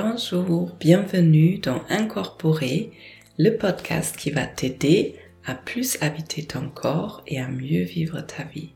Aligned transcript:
Bonjour, 0.00 0.76
bienvenue 0.78 1.58
dans 1.58 1.82
Incorporer, 1.88 2.92
le 3.36 3.56
podcast 3.56 4.16
qui 4.16 4.30
va 4.30 4.46
t'aider 4.46 5.16
à 5.44 5.56
plus 5.56 5.98
habiter 6.00 6.44
ton 6.44 6.68
corps 6.68 7.24
et 7.26 7.40
à 7.40 7.48
mieux 7.48 7.82
vivre 7.82 8.20
ta 8.20 8.44
vie. 8.44 8.74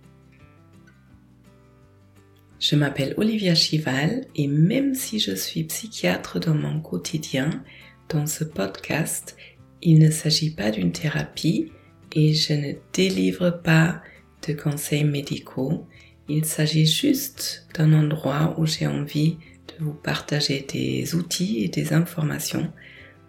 Je 2.58 2.75
m'appelle 2.75 3.14
Olivia 3.18 3.54
Chival 3.54 4.27
et 4.35 4.48
même 4.48 4.96
si 4.96 5.21
je 5.21 5.32
suis 5.32 5.62
psychiatre 5.62 6.40
dans 6.40 6.57
mon 6.57 6.80
quotidien, 6.80 7.62
dans 8.09 8.26
ce 8.26 8.43
podcast, 8.43 9.36
il 9.81 10.00
ne 10.00 10.11
s'agit 10.11 10.50
pas 10.50 10.73
d'une 10.73 10.90
thérapie 10.90 11.70
et 12.17 12.34
je 12.34 12.53
ne 12.53 12.73
délivre 12.93 13.62
pas 13.62 14.03
de 14.48 14.54
conseils 14.54 15.04
médicaux. 15.04 15.86
Il 16.29 16.45
s'agit 16.46 16.86
juste 16.86 17.68
d'un 17.75 17.93
endroit 17.93 18.57
où 18.59 18.67
j'ai 18.67 18.89
envie 18.89 19.36
de 19.36 19.51
vous 19.81 19.93
partager 19.93 20.67
des 20.72 21.14
outils 21.14 21.64
et 21.64 21.68
des 21.68 21.93
informations 21.93 22.72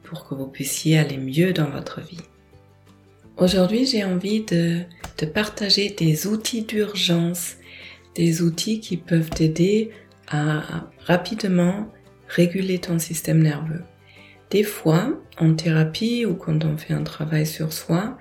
pour 0.04 0.28
que 0.28 0.36
vous 0.36 0.48
puissiez 0.48 0.98
aller 0.98 1.18
mieux 1.18 1.54
dans 1.54 1.70
votre 1.70 2.02
vie. 2.02 2.22
Aujourd'hui, 3.38 3.86
j'ai 3.86 4.04
envie 4.04 4.42
de, 4.42 4.82
de, 5.18 5.26
partager 5.26 5.90
des 5.90 6.28
outils 6.28 6.62
d'urgence, 6.62 7.56
des 8.16 8.42
outils 8.44 8.80
qui 8.80 8.98
peuvent 8.98 9.30
t'aider 9.30 9.90
à 10.28 10.88
rapidement 11.06 11.92
réguler 12.28 12.80
ton 12.80 13.00
système 13.00 13.42
nerveux. 13.42 13.82
Des 14.52 14.64
fois, 14.64 15.20
en 15.40 15.56
thérapie 15.56 16.26
ou 16.26 16.36
quand 16.36 16.64
on 16.64 16.78
fait 16.78 16.94
un 16.94 17.04
travail 17.04 17.48
sur 17.48 17.74
soi, 17.74 18.18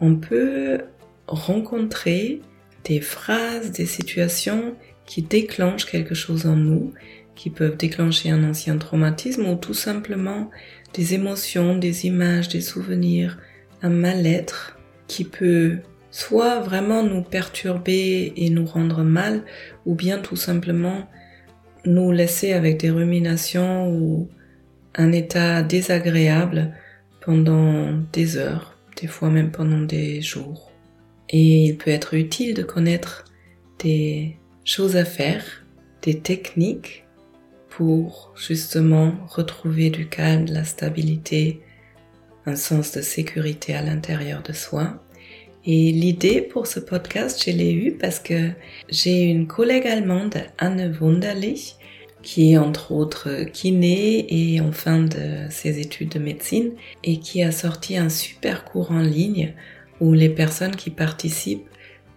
on 0.00 0.16
peut 0.16 0.82
rencontrer 1.26 2.40
des 2.84 3.00
phrases, 3.00 3.70
des 3.70 3.86
situations 3.86 4.74
qui 5.06 5.22
déclenchent 5.22 5.86
quelque 5.86 6.14
chose 6.14 6.46
en 6.46 6.56
nous, 6.56 6.92
qui 7.34 7.50
peuvent 7.50 7.76
déclencher 7.76 8.30
un 8.30 8.48
ancien 8.48 8.76
traumatisme 8.78 9.46
ou 9.46 9.56
tout 9.56 9.74
simplement 9.74 10.50
des 10.94 11.14
émotions, 11.14 11.76
des 11.76 12.06
images, 12.06 12.48
des 12.48 12.60
souvenirs, 12.60 13.38
un 13.82 13.90
mal-être 13.90 14.78
qui 15.06 15.24
peut 15.24 15.78
soit 16.10 16.60
vraiment 16.60 17.02
nous 17.02 17.22
perturber 17.22 18.32
et 18.36 18.50
nous 18.50 18.66
rendre 18.66 19.02
mal, 19.02 19.42
ou 19.86 19.94
bien 19.94 20.18
tout 20.18 20.36
simplement 20.36 21.08
nous 21.84 22.12
laisser 22.12 22.52
avec 22.52 22.78
des 22.78 22.90
ruminations 22.90 23.90
ou 23.90 24.28
un 24.94 25.10
état 25.10 25.62
désagréable 25.62 26.74
pendant 27.20 27.92
des 28.12 28.36
heures, 28.36 28.76
des 29.00 29.06
fois 29.06 29.30
même 29.30 29.50
pendant 29.50 29.80
des 29.80 30.20
jours. 30.20 30.70
Et 31.30 31.64
il 31.64 31.78
peut 31.78 31.90
être 31.90 32.14
utile 32.14 32.54
de 32.54 32.62
connaître 32.62 33.24
des 33.78 34.36
choses 34.64 34.96
à 34.96 35.06
faire, 35.06 35.64
des 36.02 36.18
techniques 36.18 37.04
pour 37.76 38.32
justement 38.36 39.12
retrouver 39.28 39.88
du 39.88 40.06
calme, 40.06 40.44
de 40.44 40.52
la 40.52 40.64
stabilité, 40.64 41.62
un 42.44 42.56
sens 42.56 42.92
de 42.92 43.00
sécurité 43.00 43.74
à 43.74 43.82
l'intérieur 43.82 44.42
de 44.42 44.52
soi. 44.52 45.02
Et 45.64 45.92
l'idée 45.92 46.42
pour 46.42 46.66
ce 46.66 46.80
podcast, 46.80 47.42
je 47.44 47.50
l'ai 47.50 47.72
eu 47.72 47.92
parce 47.92 48.18
que 48.18 48.50
j'ai 48.90 49.22
une 49.22 49.46
collègue 49.46 49.86
allemande, 49.86 50.34
Anne 50.58 50.94
Wunderlich, 51.00 51.76
qui 52.22 52.52
est 52.52 52.58
entre 52.58 52.92
autres 52.92 53.44
kiné 53.52 54.26
et 54.28 54.60
en 54.60 54.72
fin 54.72 55.00
de 55.00 55.48
ses 55.50 55.80
études 55.80 56.10
de 56.10 56.18
médecine 56.18 56.72
et 57.02 57.20
qui 57.20 57.42
a 57.42 57.52
sorti 57.52 57.96
un 57.96 58.08
super 58.08 58.64
cours 58.64 58.90
en 58.90 59.00
ligne 59.00 59.54
où 60.00 60.12
les 60.12 60.28
personnes 60.28 60.76
qui 60.76 60.90
participent 60.90 61.68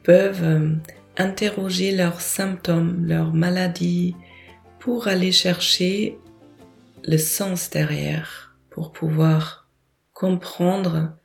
peuvent 0.04 0.44
euh, 0.44 0.72
interroger 1.18 1.96
leurs 1.96 2.20
symptômes, 2.20 3.06
leurs 3.08 3.34
maladies 3.34 4.16
pour 4.86 5.08
aller 5.08 5.32
chercher 5.32 6.20
le 7.04 7.18
sens 7.18 7.72
derrière, 7.72 8.56
pour 8.70 8.92
pouvoir 8.92 9.68
comprendre 10.14 11.18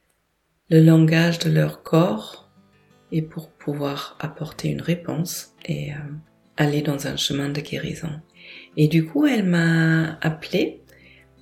le 0.71 0.83
langage 0.83 1.41
de 1.41 1.51
leur 1.51 1.83
corps 1.83 2.51
et 3.13 3.21
pour 3.21 3.51
pouvoir 3.51 4.17
apporter 4.19 4.71
une 4.71 4.81
réponse 4.81 5.51
et 5.67 5.93
euh, 5.93 5.97
aller 6.57 6.81
dans 6.81 7.07
un 7.07 7.19
chemin 7.19 7.51
de 7.51 7.61
guérison. 7.61 8.23
Et 8.79 8.89
du 8.89 9.05
coup, 9.05 9.27
elle 9.27 9.45
m'a 9.45 10.19
appelé 10.23 10.81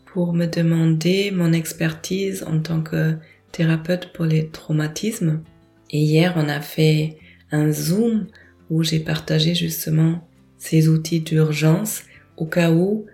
pour 0.05 0.33
me 0.33 0.47
demander 0.47 1.31
mon 1.31 1.53
expertise 1.53 2.43
en 2.43 2.59
tant 2.59 2.83
que 2.83 3.17
thérapeute 3.53 4.13
pour 4.13 4.25
les 4.25 4.49
traumatismes. 4.49 5.45
Et 5.91 6.01
hier, 6.01 6.33
on 6.35 6.49
a 6.49 6.61
fait 6.61 7.17
un 7.53 7.71
zoom 7.71 8.27
où 8.71 8.83
j'ai 8.83 8.99
partagé 8.99 9.55
justement 9.55 10.29
ces 10.57 10.89
outils 10.89 11.21
d'urgence 11.21 12.03
au 12.39 12.47
cas 12.47 12.71
où 12.71 13.07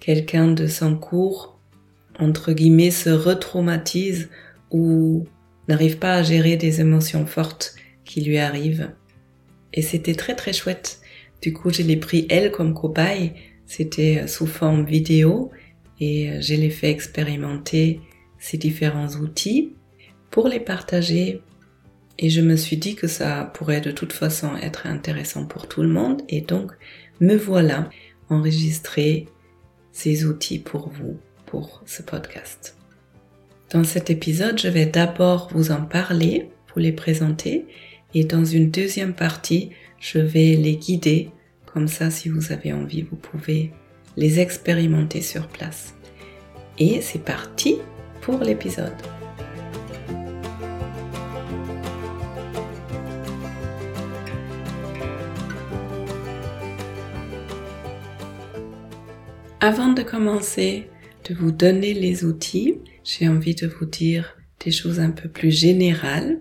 quelqu'un 0.00 0.48
de 0.48 0.66
son 0.66 0.96
cours, 0.96 1.58
entre 2.18 2.52
guillemets, 2.52 2.90
se 2.90 3.10
retraumatise 3.10 4.30
ou 4.70 5.24
n'arrive 5.68 5.98
pas 5.98 6.14
à 6.14 6.22
gérer 6.22 6.56
des 6.56 6.80
émotions 6.80 7.26
fortes 7.26 7.74
qui 8.04 8.22
lui 8.22 8.38
arrivent. 8.38 8.90
Et 9.72 9.82
c'était 9.82 10.14
très 10.14 10.34
très 10.34 10.52
chouette. 10.52 11.00
Du 11.42 11.52
coup, 11.52 11.70
je 11.70 11.82
l'ai 11.82 11.96
pris 11.96 12.26
elle 12.28 12.50
comme 12.50 12.74
cobaye. 12.74 13.34
C'était 13.66 14.22
euh, 14.22 14.26
sous 14.26 14.46
forme 14.46 14.84
vidéo. 14.84 15.50
Et 16.00 16.30
euh, 16.30 16.40
je 16.40 16.54
l'ai 16.54 16.70
fait 16.70 16.90
expérimenter 16.90 18.00
ces 18.38 18.58
différents 18.58 19.08
outils 19.16 19.74
pour 20.30 20.48
les 20.48 20.60
partager. 20.60 21.42
Et 22.18 22.30
je 22.30 22.40
me 22.40 22.56
suis 22.56 22.76
dit 22.76 22.96
que 22.96 23.06
ça 23.06 23.50
pourrait 23.54 23.80
de 23.80 23.90
toute 23.90 24.12
façon 24.12 24.56
être 24.60 24.86
intéressant 24.86 25.46
pour 25.46 25.68
tout 25.68 25.82
le 25.82 25.88
monde. 25.88 26.22
Et 26.28 26.40
donc 26.40 26.72
me 27.20 27.36
voilà 27.36 27.88
enregistrer 28.30 29.26
ces 29.92 30.24
outils 30.24 30.58
pour 30.58 30.88
vous, 30.88 31.18
pour 31.46 31.82
ce 31.86 32.02
podcast. 32.02 32.76
Dans 33.72 33.84
cet 33.84 34.10
épisode, 34.10 34.58
je 34.58 34.68
vais 34.68 34.86
d'abord 34.86 35.50
vous 35.52 35.70
en 35.70 35.82
parler, 35.82 36.50
vous 36.72 36.80
les 36.80 36.92
présenter 36.92 37.66
et 38.14 38.24
dans 38.24 38.44
une 38.44 38.70
deuxième 38.70 39.14
partie, 39.14 39.70
je 40.00 40.18
vais 40.18 40.56
les 40.56 40.76
guider 40.76 41.30
comme 41.72 41.88
ça, 41.88 42.10
si 42.10 42.28
vous 42.28 42.52
avez 42.52 42.72
envie, 42.72 43.02
vous 43.02 43.16
pouvez 43.16 43.70
les 44.16 44.40
expérimenter 44.40 45.22
sur 45.22 45.46
place. 45.46 45.94
Et 46.78 47.00
c'est 47.00 47.24
parti 47.24 47.78
pour 48.22 48.38
l'épisode. 48.40 49.19
Avant 59.62 59.92
de 59.92 60.02
commencer 60.02 60.88
de 61.28 61.34
vous 61.34 61.52
donner 61.52 61.92
les 61.92 62.24
outils, 62.24 62.76
j'ai 63.04 63.28
envie 63.28 63.54
de 63.54 63.66
vous 63.66 63.84
dire 63.84 64.38
des 64.64 64.70
choses 64.70 65.00
un 65.00 65.10
peu 65.10 65.28
plus 65.28 65.50
générales. 65.50 66.40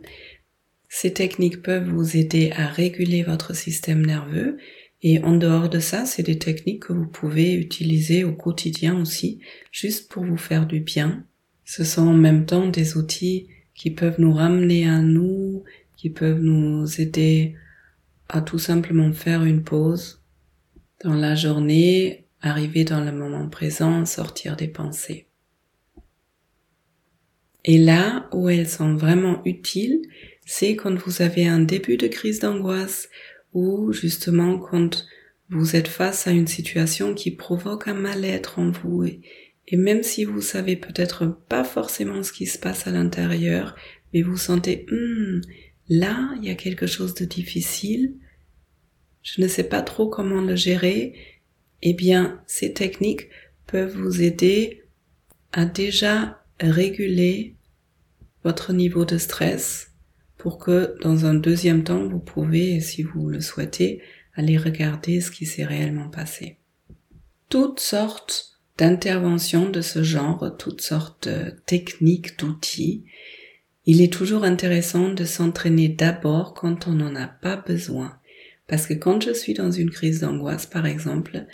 Ces 0.88 1.12
techniques 1.12 1.62
peuvent 1.62 1.90
vous 1.90 2.16
aider 2.16 2.52
à 2.56 2.68
réguler 2.68 3.24
votre 3.24 3.54
système 3.54 4.06
nerveux 4.06 4.56
et 5.02 5.22
en 5.22 5.36
dehors 5.36 5.68
de 5.68 5.80
ça, 5.80 6.06
c'est 6.06 6.24
des 6.24 6.40
techniques 6.40 6.84
que 6.84 6.94
vous 6.94 7.08
pouvez 7.08 7.56
utiliser 7.56 8.24
au 8.24 8.32
quotidien 8.32 8.98
aussi, 9.02 9.42
juste 9.70 10.10
pour 10.10 10.24
vous 10.24 10.38
faire 10.38 10.66
du 10.66 10.80
bien. 10.80 11.26
Ce 11.66 11.84
sont 11.84 12.08
en 12.08 12.14
même 12.14 12.46
temps 12.46 12.70
des 12.70 12.96
outils 12.96 13.50
qui 13.76 13.92
peuvent 13.92 14.20
nous 14.22 14.34
ramener 14.34 14.88
à 14.88 15.00
nous, 15.00 15.66
qui 15.98 16.10
peuvent 16.10 16.42
nous 16.42 17.02
aider 17.02 17.56
à 18.30 18.40
tout 18.40 18.60
simplement 18.60 19.12
faire 19.12 19.44
une 19.44 19.64
pause 19.64 20.24
dans 21.04 21.16
la 21.16 21.36
journée, 21.36 22.29
arriver 22.42 22.84
dans 22.84 23.04
le 23.04 23.12
moment 23.12 23.50
présent, 23.50 24.06
sortir 24.06 24.56
des 24.56 24.68
pensées. 24.68 25.28
Et 27.66 27.78
là 27.78 28.30
où 28.32 28.50
elles 28.50 28.70
sont 28.70 28.96
vraiment 28.96 29.42
utiles, 29.46 30.02
c'est 30.46 30.76
quand 30.76 30.96
vous 30.96 31.22
avez 31.22 31.48
un 31.48 31.60
début 31.60 31.98
de 31.98 32.08
crise 32.08 32.40
d'angoisse, 32.40 33.10
ou 33.54 33.92
justement 33.94 34.58
quand 34.58 35.06
vous 35.50 35.76
êtes 35.76 35.88
face 35.88 36.28
à 36.28 36.32
une 36.32 36.48
situation 36.48 37.14
qui 37.14 37.32
provoque 37.32 37.88
un 37.88 37.94
mal-être 37.94 38.60
en 38.60 38.72
vous 38.72 39.04
et, 39.04 39.22
même 39.72 40.04
si 40.04 40.24
vous 40.24 40.42
savez 40.42 40.76
peut-être 40.76 41.28
pas 41.48 41.64
forcément 41.64 42.24
ce 42.24 42.32
qui 42.32 42.48
se 42.48 42.58
passe 42.58 42.88
à 42.88 42.92
l'intérieur, 42.92 43.76
mais 44.14 44.24
vous 44.24 44.38
sentez 44.38 44.88
hmm, 44.90 45.42
là 45.90 46.32
il 46.38 46.48
y 46.48 46.52
a 46.52 46.56
quelque 46.56 46.88
chose 46.88 47.14
de 47.14 47.26
difficile, 47.26 48.16
je 49.22 49.42
ne 49.42 49.48
sais 49.48 49.64
pas 49.64 49.84
trop 49.84 50.08
comment 50.08 50.42
le 50.42 50.56
gérer, 50.56 51.14
eh 51.82 51.94
bien 51.94 52.42
ces 52.48 52.74
techniques 52.74 53.30
peuvent 53.68 53.96
vous 53.96 54.22
aider 54.22 54.84
à 55.52 55.66
déjà 55.66 56.44
réguler 56.60 57.56
votre 58.44 58.74
niveau 58.74 59.06
de 59.06 59.18
stress 59.18 59.90
pour 60.38 60.58
que 60.58 60.96
dans 61.02 61.26
un 61.26 61.34
deuxième 61.34 61.84
temps, 61.84 62.08
vous 62.08 62.20
pouvez, 62.20 62.80
si 62.80 63.04
vous 63.04 63.28
le 63.28 63.42
souhaitez, 63.42 64.02
aller 64.36 64.58
regarder 64.58 65.20
ce 65.20 65.32
qui 65.32 65.46
s'est 65.46 65.66
réellement 65.66 66.10
passé. 66.10 66.58
Toutes 67.50 67.82
sortes 67.82 68.62
d'interventions 68.78 69.70
de 69.70 69.82
ce 69.82 70.02
genre, 70.02 70.56
toutes 70.58 70.82
sortes 70.82 71.28
de 71.28 71.52
techniques, 71.66 72.40
d'outils, 72.40 73.04
il 73.86 74.02
est 74.02 74.14
toujours 74.14 74.46
intéressant 74.46 75.10
de 75.10 75.26
s'entraîner 75.26 75.90
d'abord 75.90 76.54
quand 76.54 76.88
on 76.88 76.94
n'en 76.94 77.16
a 77.16 77.28
pas 77.28 77.58
besoin. 77.58 78.19
Parce 78.70 78.86
que 78.86 78.94
quand 78.94 79.22
je 79.22 79.34
suis 79.34 79.56
dans 79.56 79.72
une 79.72 79.90
crise 79.90 80.22
d'angoisse, 80.22 80.68
par 80.68 80.86
exemple, 80.86 81.46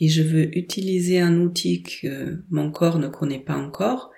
et 0.00 0.08
je 0.08 0.22
veux 0.22 0.56
utiliser 0.58 1.20
un 1.20 1.40
outil 1.40 1.82
que 1.82 2.42
mon 2.50 2.70
corps 2.70 2.98
ne 2.98 3.08
connaît 3.08 3.38
pas 3.38 3.56
encore, 3.56 4.10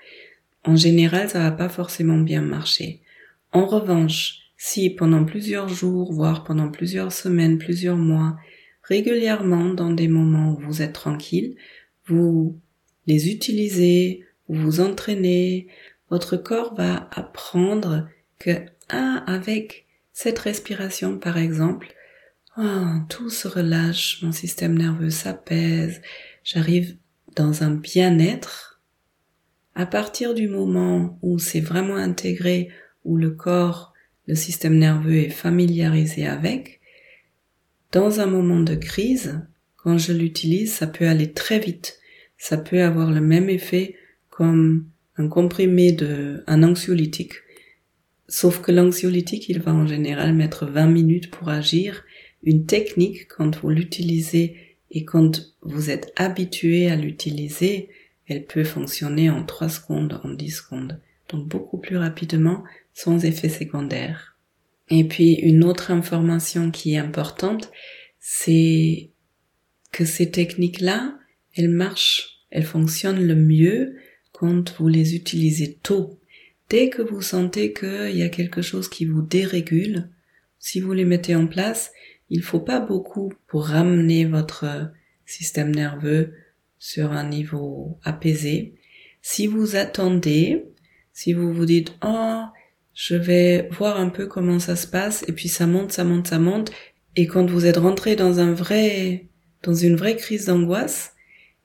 en 0.65 0.75
général, 0.75 1.29
ça 1.29 1.41
va 1.41 1.51
pas 1.53 1.69
forcément 1.69 2.19
bien 2.19 2.43
marcher. 2.43 3.03
En 3.53 3.67
revanche, 3.67 4.39
si 4.57 4.91
pendant 4.91 5.25
plusieurs 5.25 5.69
jours, 5.69 6.13
voire 6.13 6.43
pendant 6.43 6.71
plusieurs 6.71 7.13
semaines, 7.13 7.59
plusieurs 7.59 7.97
mois, 7.97 8.37
régulièrement 8.83 9.75
dans 9.75 9.93
des 9.93 10.09
moments 10.09 10.55
où 10.55 10.61
vous 10.61 10.83
êtes 10.83 10.95
tranquille, 10.95 11.55
vous 12.07 12.59
les 13.07 13.31
utilisez, 13.31 14.25
vous 14.49 14.61
vous 14.63 14.81
entraînez, 14.81 15.69
votre 16.11 16.37
corps 16.37 16.75
va 16.75 17.09
apprendre 17.13 18.09
que, 18.39 18.51
ah, 18.89 19.23
avec 19.27 19.87
cette 20.13 20.39
respiration 20.39 21.19
par 21.19 21.37
exemple, 21.37 21.95
oh, 22.59 23.01
tout 23.09 23.31
se 23.31 23.49
relâche, 23.49 24.23
mon 24.23 24.33
système 24.33 24.77
nerveux 24.77 25.11
s'apaise, 25.11 26.03
j'arrive 26.45 26.97
dans 27.37 27.63
un 27.63 27.71
bien-être. 27.71 28.81
À 29.75 29.87
partir 29.87 30.35
du 30.35 30.49
moment 30.49 31.19
où 31.23 31.39
c'est 31.39 31.61
vraiment 31.61 31.97
intégré, 31.97 32.69
où 33.05 33.17
le 33.17 33.31
corps, 33.31 33.95
le 34.27 34.35
système 34.35 34.77
nerveux 34.77 35.17
est 35.17 35.31
familiarisé 35.31 36.27
avec, 36.27 36.81
dans 37.93 38.21
un 38.21 38.27
moment 38.27 38.61
de 38.61 38.75
crise, 38.75 39.41
quand 39.77 39.97
je 39.97 40.13
l'utilise, 40.13 40.73
ça 40.73 40.87
peut 40.87 41.07
aller 41.07 41.33
très 41.33 41.59
vite. 41.59 41.99
Ça 42.37 42.59
peut 42.59 42.83
avoir 42.83 43.11
le 43.11 43.21
même 43.21 43.49
effet 43.49 43.97
comme 44.29 44.87
un 45.17 45.29
comprimé 45.29 45.93
de, 45.93 46.45
un 46.47 46.63
anxiolytique. 46.63 47.35
Sauf 48.29 48.61
que 48.61 48.73
l'anxiolytique, 48.73 49.49
il 49.49 49.61
va 49.61 49.73
en 49.73 49.87
général 49.87 50.35
mettre 50.35 50.67
20 50.67 50.87
minutes 50.89 51.31
pour 51.31 51.49
agir. 51.49 52.05
Une 52.43 52.67
technique, 52.67 53.29
quand 53.29 53.61
vous 53.61 53.71
l'utilisez 53.71 54.57
et 54.91 55.05
quand 55.05 55.55
vous 55.63 55.91
êtes 55.91 56.13
habitué 56.17 56.91
à 56.91 56.97
l'utiliser, 56.97 57.89
elle 58.27 58.45
peut 58.45 58.65
fonctionner 58.65 59.31
en 59.31 59.45
3 59.45 59.69
secondes, 59.69 60.21
en 60.25 60.31
10 60.31 60.51
secondes. 60.51 61.01
Donc 61.29 61.49
beaucoup 61.49 61.79
plus 61.79 61.97
rapidement, 61.97 62.65
sans 62.95 63.25
effet 63.25 63.49
secondaire. 63.49 64.37
Et 64.91 65.05
puis 65.05 65.35
une 65.35 65.65
autre 65.65 65.91
information 65.91 66.71
qui 66.71 66.95
est 66.95 66.99
importante, 66.99 67.71
c'est 68.19 69.11
que 69.93 70.05
ces 70.05 70.31
techniques-là, 70.31 71.19
elles 71.55 71.69
marchent, 71.69 72.45
elles 72.51 72.65
fonctionnent 72.65 73.27
le 73.27 73.35
mieux 73.35 73.97
quand 74.33 74.75
vous 74.79 74.89
les 74.89 75.15
utilisez 75.15 75.79
tôt. 75.83 76.19
Dès 76.71 76.91
que 76.91 77.03
vous 77.03 77.23
sentez 77.23 77.73
qu'il 77.73 78.17
y 78.17 78.23
a 78.23 78.29
quelque 78.29 78.63
chose 78.63 78.89
qui 78.89 79.05
vous 79.05 79.23
dérégule, 79.23 80.11
si 80.59 80.81
vous 80.81 80.93
les 80.93 81.05
mettez 81.05 81.35
en 81.35 81.47
place, 81.47 81.93
il 82.31 82.43
faut 82.43 82.61
pas 82.61 82.81
beaucoup 82.81 83.33
pour 83.47 83.67
ramener 83.67 84.25
votre 84.25 84.91
système 85.25 85.75
nerveux 85.75 86.35
sur 86.79 87.13
un 87.13 87.29
niveau 87.29 87.99
apaisé. 88.03 88.75
Si 89.23 89.47
vous 89.47 89.77
attendez, 89.77 90.67
si 91.13 91.33
vous 91.33 91.53
vous 91.53 91.67
dites, 91.67 91.95
oh, 92.05 92.43
je 92.95 93.15
vais 93.15 93.69
voir 93.73 93.99
un 93.99 94.09
peu 94.09 94.27
comment 94.27 94.59
ça 94.59 94.77
se 94.77 94.87
passe, 94.87 95.25
et 95.29 95.33
puis 95.33 95.49
ça 95.49 95.67
monte, 95.67 95.93
ça 95.93 96.05
monte, 96.05 96.29
ça 96.29 96.39
monte, 96.39 96.71
et 97.17 97.27
quand 97.27 97.49
vous 97.51 97.67
êtes 97.67 97.77
rentré 97.77 98.17
dans 98.17 98.41
un 98.41 98.53
vrai, 98.53 99.27
dans 99.63 99.75
une 99.75 99.97
vraie 99.97 100.17
crise 100.17 100.47
d'angoisse, 100.47 101.15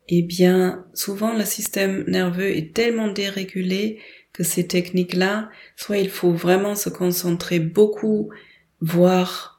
eh 0.09 0.21
bien, 0.21 0.85
souvent 0.93 1.33
le 1.37 1.45
système 1.45 2.03
nerveux 2.07 2.55
est 2.55 2.73
tellement 2.73 3.11
dérégulé 3.11 3.99
que 4.33 4.43
ces 4.43 4.67
techniques-là, 4.67 5.49
soit 5.75 5.99
il 5.99 6.09
faut 6.09 6.33
vraiment 6.33 6.75
se 6.75 6.89
concentrer 6.89 7.59
beaucoup, 7.59 8.29
voire 8.81 9.52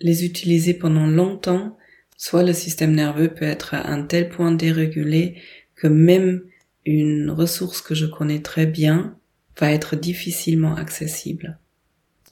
les 0.00 0.24
utiliser 0.24 0.74
pendant 0.74 1.06
longtemps, 1.06 1.76
soit 2.16 2.42
le 2.42 2.52
système 2.52 2.94
nerveux 2.94 3.32
peut 3.32 3.44
être 3.44 3.74
à 3.74 3.88
un 3.90 4.02
tel 4.02 4.28
point 4.28 4.52
dérégulé 4.52 5.36
que 5.74 5.86
même 5.86 6.42
une 6.84 7.30
ressource 7.30 7.80
que 7.80 7.94
je 7.94 8.06
connais 8.06 8.40
très 8.40 8.66
bien 8.66 9.18
va 9.58 9.70
être 9.72 9.96
difficilement 9.96 10.74
accessible. 10.74 11.58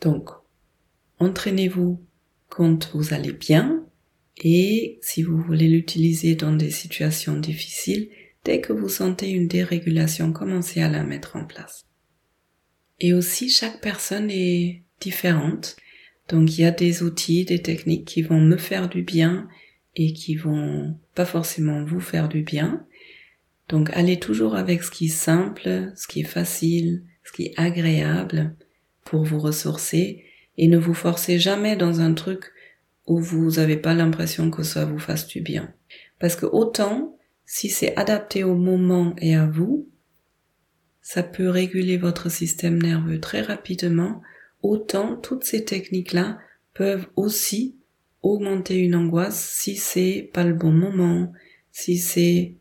Donc, 0.00 0.31
entraînez-vous 1.19 2.00
quand 2.49 2.91
vous 2.94 3.12
allez 3.12 3.32
bien, 3.32 3.85
et 4.43 4.99
si 5.03 5.23
vous 5.23 5.41
voulez 5.43 5.69
l'utiliser 5.69 6.35
dans 6.35 6.53
des 6.53 6.70
situations 6.70 7.38
difficiles, 7.38 8.09
dès 8.44 8.61
que 8.61 8.73
vous 8.73 8.88
sentez 8.88 9.31
une 9.31 9.49
dérégulation, 9.49 10.32
commencez 10.32 10.81
à 10.81 10.88
la 10.88 11.03
mettre 11.03 11.37
en 11.37 11.44
place. 11.44 11.87
Et 13.00 13.12
aussi, 13.12 13.49
chaque 13.49 13.81
personne 13.81 14.31
est 14.31 14.82
différente. 15.00 15.76
Donc, 16.29 16.57
il 16.57 16.63
y 16.63 16.65
a 16.65 16.71
des 16.71 17.03
outils, 17.03 17.45
des 17.45 17.63
techniques 17.63 18.05
qui 18.05 18.23
vont 18.23 18.41
me 18.41 18.57
faire 18.57 18.89
du 18.89 19.03
bien 19.03 19.49
et 19.97 20.13
qui 20.13 20.37
vont 20.37 20.97
pas 21.15 21.25
forcément 21.25 21.85
vous 21.85 22.01
faire 22.01 22.29
du 22.29 22.43
bien. 22.43 22.85
Donc, 23.69 23.91
allez 23.95 24.19
toujours 24.19 24.55
avec 24.55 24.83
ce 24.83 24.91
qui 24.91 25.07
est 25.07 25.09
simple, 25.09 25.93
ce 25.97 26.07
qui 26.07 26.21
est 26.21 26.25
facile, 26.25 27.03
ce 27.25 27.33
qui 27.33 27.47
est 27.47 27.55
agréable 27.57 28.55
pour 29.05 29.25
vous 29.25 29.39
ressourcer 29.39 30.25
et 30.57 30.69
ne 30.69 30.79
vous 30.79 30.95
forcez 30.95 31.39
jamais 31.39 31.77
dans 31.77 32.01
un 32.01 32.13
truc 32.13 32.53
où 33.07 33.19
vous 33.21 33.53
n'avez 33.53 33.77
pas 33.77 33.95
l'impression 33.95 34.51
que 34.51 34.63
ça 34.63 34.85
vous 34.85 34.99
fasse 34.99 35.27
du 35.27 35.41
bien. 35.41 35.73
Parce 36.19 36.37
que 36.37 36.47
autant, 36.47 37.17
si 37.47 37.71
c'est 37.71 37.97
adapté 37.97 38.45
au 38.45 38.55
moment 38.55 39.15
et 39.19 39.35
à 39.35 39.47
vous, 39.47 39.89
ça 41.01 41.23
peut 41.23 41.49
réguler 41.49 41.97
votre 41.97 42.31
système 42.31 42.83
nerveux 42.83 43.19
très 43.19 43.41
rapidement, 43.41 44.21
autant 44.62 45.16
toutes 45.16 45.44
ces 45.44 45.64
techniques-là 45.64 46.38
peuvent 46.75 47.08
aussi 47.16 47.76
augmenter 48.22 48.76
une 48.76 48.94
angoisse 48.94 49.40
si 49.40 49.76
c'est 49.76 50.31
pas 50.32 50.44
le 50.44 50.55
bon 50.55 50.72
moment, 50.72 51.32
si 51.70 51.99
c'est 51.99 52.56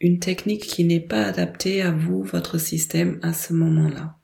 une 0.00 0.18
technique 0.18 0.62
qui 0.62 0.84
n'est 0.84 1.00
pas 1.00 1.24
adaptée 1.24 1.82
à 1.82 1.90
vous, 1.90 2.22
votre 2.22 2.58
système 2.58 3.18
à 3.22 3.32
ce 3.32 3.52
moment-là. 3.54 4.18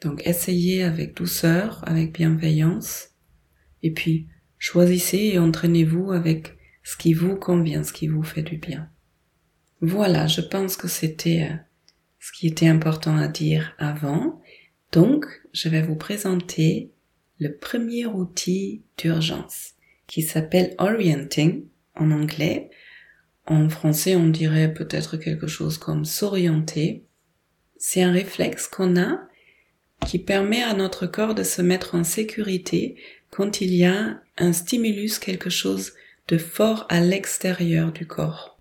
Donc 0.00 0.26
essayez 0.26 0.82
avec 0.82 1.16
douceur, 1.16 1.82
avec 1.86 2.14
bienveillance, 2.14 3.10
et 3.82 3.92
puis 3.92 4.28
Choisissez 4.60 5.30
et 5.32 5.38
entraînez-vous 5.38 6.12
avec 6.12 6.58
ce 6.82 6.98
qui 6.98 7.14
vous 7.14 7.34
convient, 7.34 7.82
ce 7.82 7.94
qui 7.94 8.08
vous 8.08 8.22
fait 8.22 8.42
du 8.42 8.58
bien. 8.58 8.90
Voilà, 9.80 10.26
je 10.26 10.42
pense 10.42 10.76
que 10.76 10.86
c'était 10.86 11.48
euh, 11.50 11.56
ce 12.18 12.30
qui 12.30 12.46
était 12.46 12.68
important 12.68 13.16
à 13.16 13.26
dire 13.26 13.72
avant. 13.78 14.38
Donc, 14.92 15.24
je 15.52 15.68
vais 15.68 15.82
vous 15.82 15.96
présenter 15.96 16.90
le 17.38 17.54
premier 17.56 18.06
outil 18.06 18.82
d'urgence 18.96 19.72
qui 20.06 20.22
s'appelle 20.22 20.74
Orienting 20.78 21.64
en 21.94 22.10
anglais. 22.10 22.70
En 23.46 23.68
français, 23.68 24.16
on 24.16 24.28
dirait 24.28 24.72
peut-être 24.72 25.16
quelque 25.16 25.46
chose 25.46 25.78
comme 25.78 26.04
s'orienter. 26.04 27.04
C'est 27.76 28.02
un 28.02 28.12
réflexe 28.12 28.68
qu'on 28.68 29.00
a 29.00 29.20
qui 30.06 30.18
permet 30.18 30.62
à 30.62 30.74
notre 30.74 31.06
corps 31.06 31.34
de 31.34 31.42
se 31.42 31.62
mettre 31.62 31.94
en 31.94 32.04
sécurité 32.04 32.96
quand 33.30 33.60
il 33.60 33.74
y 33.74 33.84
a 33.84 34.20
un 34.38 34.52
stimulus, 34.52 35.18
quelque 35.18 35.50
chose 35.50 35.92
de 36.28 36.38
fort 36.38 36.86
à 36.88 37.00
l'extérieur 37.00 37.92
du 37.92 38.06
corps. 38.06 38.58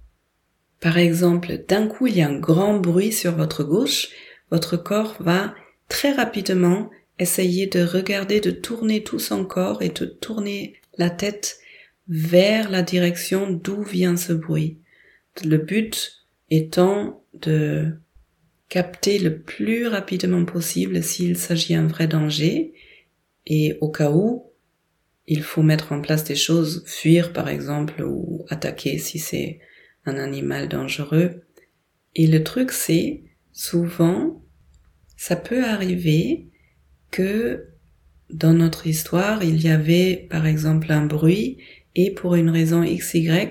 Par 0.80 0.98
exemple, 0.98 1.64
d'un 1.68 1.88
coup 1.88 2.08
il 2.08 2.18
y 2.18 2.22
a 2.22 2.30
un 2.30 2.40
grand 2.40 2.80
bruit 2.80 3.12
sur 3.12 3.36
votre 3.36 3.64
gauche, 3.64 4.10
votre 4.52 4.78
corps 4.78 5.16
va 5.20 5.54
très 5.90 6.14
rapidement 6.14 6.90
essayer 7.20 7.68
de 7.68 7.84
regarder, 7.84 8.40
de 8.40 8.52
tourner 8.52 9.04
tout 9.04 9.20
son 9.20 9.44
corps 9.44 9.82
et 9.82 9.90
de 9.90 10.06
tourner 10.06 10.76
la 10.98 11.10
tête 11.10 11.60
vers 12.08 12.70
la 12.70 12.82
direction 12.82 13.50
d'où 13.52 13.84
vient 13.84 14.16
ce 14.16 14.34
bruit. 14.34 14.80
Le 15.44 15.58
but 15.58 16.26
étant 16.50 17.24
de 17.34 17.94
capter 18.70 19.20
le 19.20 19.40
plus 19.40 19.88
rapidement 19.88 20.46
possible 20.46 21.04
s'il 21.04 21.38
s'agit 21.38 21.74
d'un 21.74 21.88
vrai 21.88 22.08
danger 22.08 22.74
et 23.46 23.78
au 23.82 23.90
cas 23.90 24.12
où 24.12 24.52
il 25.28 25.44
faut 25.44 25.62
mettre 25.62 25.92
en 25.92 26.02
place 26.02 26.24
des 26.24 26.36
choses, 26.36 26.84
fuir 26.88 27.34
par 27.34 27.50
exemple 27.50 28.04
ou 28.04 28.46
attaquer 28.50 28.98
si 28.98 29.20
c'est 29.20 29.60
un 30.06 30.18
animal 30.18 30.70
dangereux. 30.70 31.44
Et 32.16 32.28
le 32.28 32.44
truc 32.44 32.72
c'est, 32.72 33.24
souvent, 33.52 34.44
ça 35.20 35.36
peut 35.36 35.66
arriver 35.66 36.48
que 37.12 37.68
dans 38.30 38.54
notre 38.54 38.88
histoire, 38.88 39.44
il 39.44 39.62
y 39.62 39.68
avait 39.68 40.28
par 40.30 40.48
exemple 40.48 40.94
un 40.94 41.06
bruit 41.06 41.58
et 41.94 42.12
pour 42.12 42.36
une 42.36 42.50
raison 42.50 42.86
XY, 42.86 43.50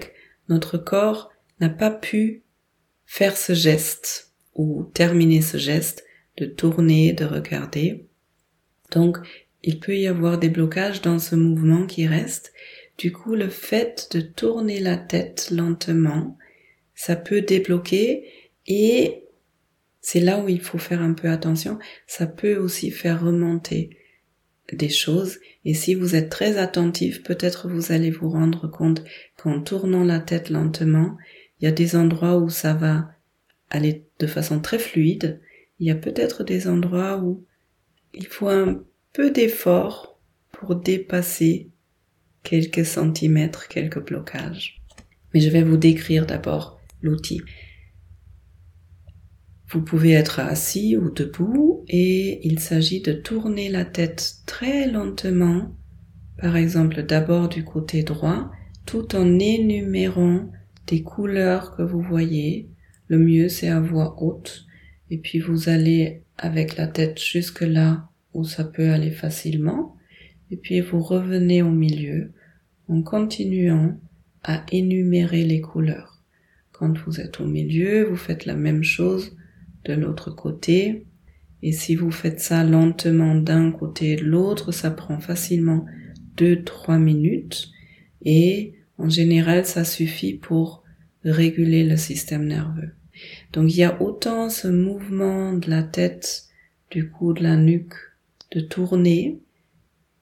notre 0.48 0.78
corps 0.78 1.30
n'a 1.60 1.68
pas 1.68 1.90
pu 1.90 2.42
faire 3.04 3.36
ce 3.36 3.52
geste 3.52 4.32
ou 4.54 4.84
terminer 4.94 5.42
ce 5.42 5.58
geste 5.58 6.06
de 6.38 6.46
tourner, 6.46 7.12
de 7.12 7.26
regarder. 7.26 8.06
Donc, 8.90 9.18
il 9.62 9.78
peut 9.78 9.98
y 9.98 10.06
avoir 10.06 10.38
des 10.38 10.48
blocages 10.48 11.02
dans 11.02 11.18
ce 11.18 11.36
mouvement 11.36 11.84
qui 11.84 12.06
reste. 12.06 12.54
Du 12.96 13.12
coup, 13.12 13.34
le 13.34 13.50
fait 13.50 14.08
de 14.12 14.22
tourner 14.22 14.80
la 14.80 14.96
tête 14.96 15.50
lentement, 15.50 16.38
ça 16.94 17.14
peut 17.14 17.42
débloquer 17.42 18.24
et 18.66 19.27
c'est 20.10 20.20
là 20.20 20.38
où 20.38 20.48
il 20.48 20.62
faut 20.62 20.78
faire 20.78 21.02
un 21.02 21.12
peu 21.12 21.28
attention. 21.28 21.78
Ça 22.06 22.26
peut 22.26 22.56
aussi 22.56 22.90
faire 22.90 23.22
remonter 23.22 23.90
des 24.72 24.88
choses. 24.88 25.38
Et 25.66 25.74
si 25.74 25.94
vous 25.94 26.14
êtes 26.14 26.30
très 26.30 26.56
attentif, 26.56 27.22
peut-être 27.22 27.68
vous 27.68 27.92
allez 27.92 28.10
vous 28.10 28.30
rendre 28.30 28.68
compte 28.68 29.04
qu'en 29.36 29.60
tournant 29.60 30.04
la 30.04 30.18
tête 30.18 30.48
lentement, 30.48 31.18
il 31.60 31.66
y 31.66 31.68
a 31.68 31.72
des 31.72 31.94
endroits 31.94 32.38
où 32.38 32.48
ça 32.48 32.72
va 32.72 33.10
aller 33.68 34.06
de 34.18 34.26
façon 34.26 34.60
très 34.60 34.78
fluide. 34.78 35.42
Il 35.78 35.86
y 35.86 35.90
a 35.90 35.94
peut-être 35.94 36.42
des 36.42 36.68
endroits 36.68 37.18
où 37.18 37.44
il 38.14 38.28
faut 38.28 38.48
un 38.48 38.82
peu 39.12 39.30
d'effort 39.30 40.18
pour 40.52 40.74
dépasser 40.76 41.68
quelques 42.44 42.86
centimètres, 42.86 43.68
quelques 43.68 44.02
blocages. 44.02 44.80
Mais 45.34 45.40
je 45.40 45.50
vais 45.50 45.62
vous 45.62 45.76
décrire 45.76 46.24
d'abord 46.24 46.80
l'outil. 47.02 47.42
Vous 49.70 49.82
pouvez 49.82 50.12
être 50.12 50.40
assis 50.40 50.96
ou 50.96 51.10
debout 51.10 51.84
et 51.88 52.40
il 52.46 52.58
s'agit 52.58 53.02
de 53.02 53.12
tourner 53.12 53.68
la 53.68 53.84
tête 53.84 54.36
très 54.46 54.90
lentement, 54.90 55.76
par 56.38 56.56
exemple 56.56 57.02
d'abord 57.02 57.50
du 57.50 57.64
côté 57.64 58.02
droit, 58.02 58.50
tout 58.86 59.14
en 59.14 59.38
énumérant 59.38 60.50
des 60.86 61.02
couleurs 61.02 61.76
que 61.76 61.82
vous 61.82 62.00
voyez. 62.00 62.70
Le 63.08 63.18
mieux 63.18 63.50
c'est 63.50 63.68
à 63.68 63.78
voix 63.78 64.16
haute 64.22 64.64
et 65.10 65.18
puis 65.18 65.38
vous 65.38 65.68
allez 65.68 66.22
avec 66.38 66.78
la 66.78 66.86
tête 66.86 67.20
jusque 67.20 67.60
là 67.60 68.08
où 68.32 68.44
ça 68.44 68.64
peut 68.64 68.88
aller 68.88 69.10
facilement 69.10 69.96
et 70.50 70.56
puis 70.56 70.80
vous 70.80 71.00
revenez 71.00 71.60
au 71.60 71.70
milieu 71.70 72.32
en 72.88 73.02
continuant 73.02 74.00
à 74.44 74.64
énumérer 74.72 75.44
les 75.44 75.60
couleurs. 75.60 76.22
Quand 76.72 76.96
vous 77.00 77.20
êtes 77.20 77.40
au 77.40 77.46
milieu, 77.46 78.04
vous 78.04 78.16
faites 78.16 78.46
la 78.46 78.54
même 78.54 78.82
chose 78.82 79.36
de 79.84 79.94
l'autre 79.94 80.30
côté. 80.30 81.06
Et 81.62 81.72
si 81.72 81.94
vous 81.94 82.10
faites 82.10 82.40
ça 82.40 82.64
lentement 82.64 83.34
d'un 83.34 83.72
côté 83.72 84.12
et 84.12 84.16
de 84.16 84.24
l'autre, 84.24 84.72
ça 84.72 84.90
prend 84.90 85.18
facilement 85.18 85.84
2-3 86.36 86.98
minutes. 86.98 87.70
Et 88.22 88.74
en 88.96 89.08
général, 89.08 89.64
ça 89.64 89.84
suffit 89.84 90.34
pour 90.34 90.82
réguler 91.24 91.84
le 91.84 91.96
système 91.96 92.46
nerveux. 92.46 92.92
Donc 93.52 93.72
il 93.72 93.78
y 93.78 93.84
a 93.84 94.00
autant 94.00 94.48
ce 94.48 94.68
mouvement 94.68 95.52
de 95.52 95.68
la 95.68 95.82
tête, 95.82 96.44
du 96.90 97.10
cou, 97.10 97.32
de 97.32 97.42
la 97.42 97.56
nuque, 97.56 97.94
de 98.52 98.60
tourner, 98.60 99.40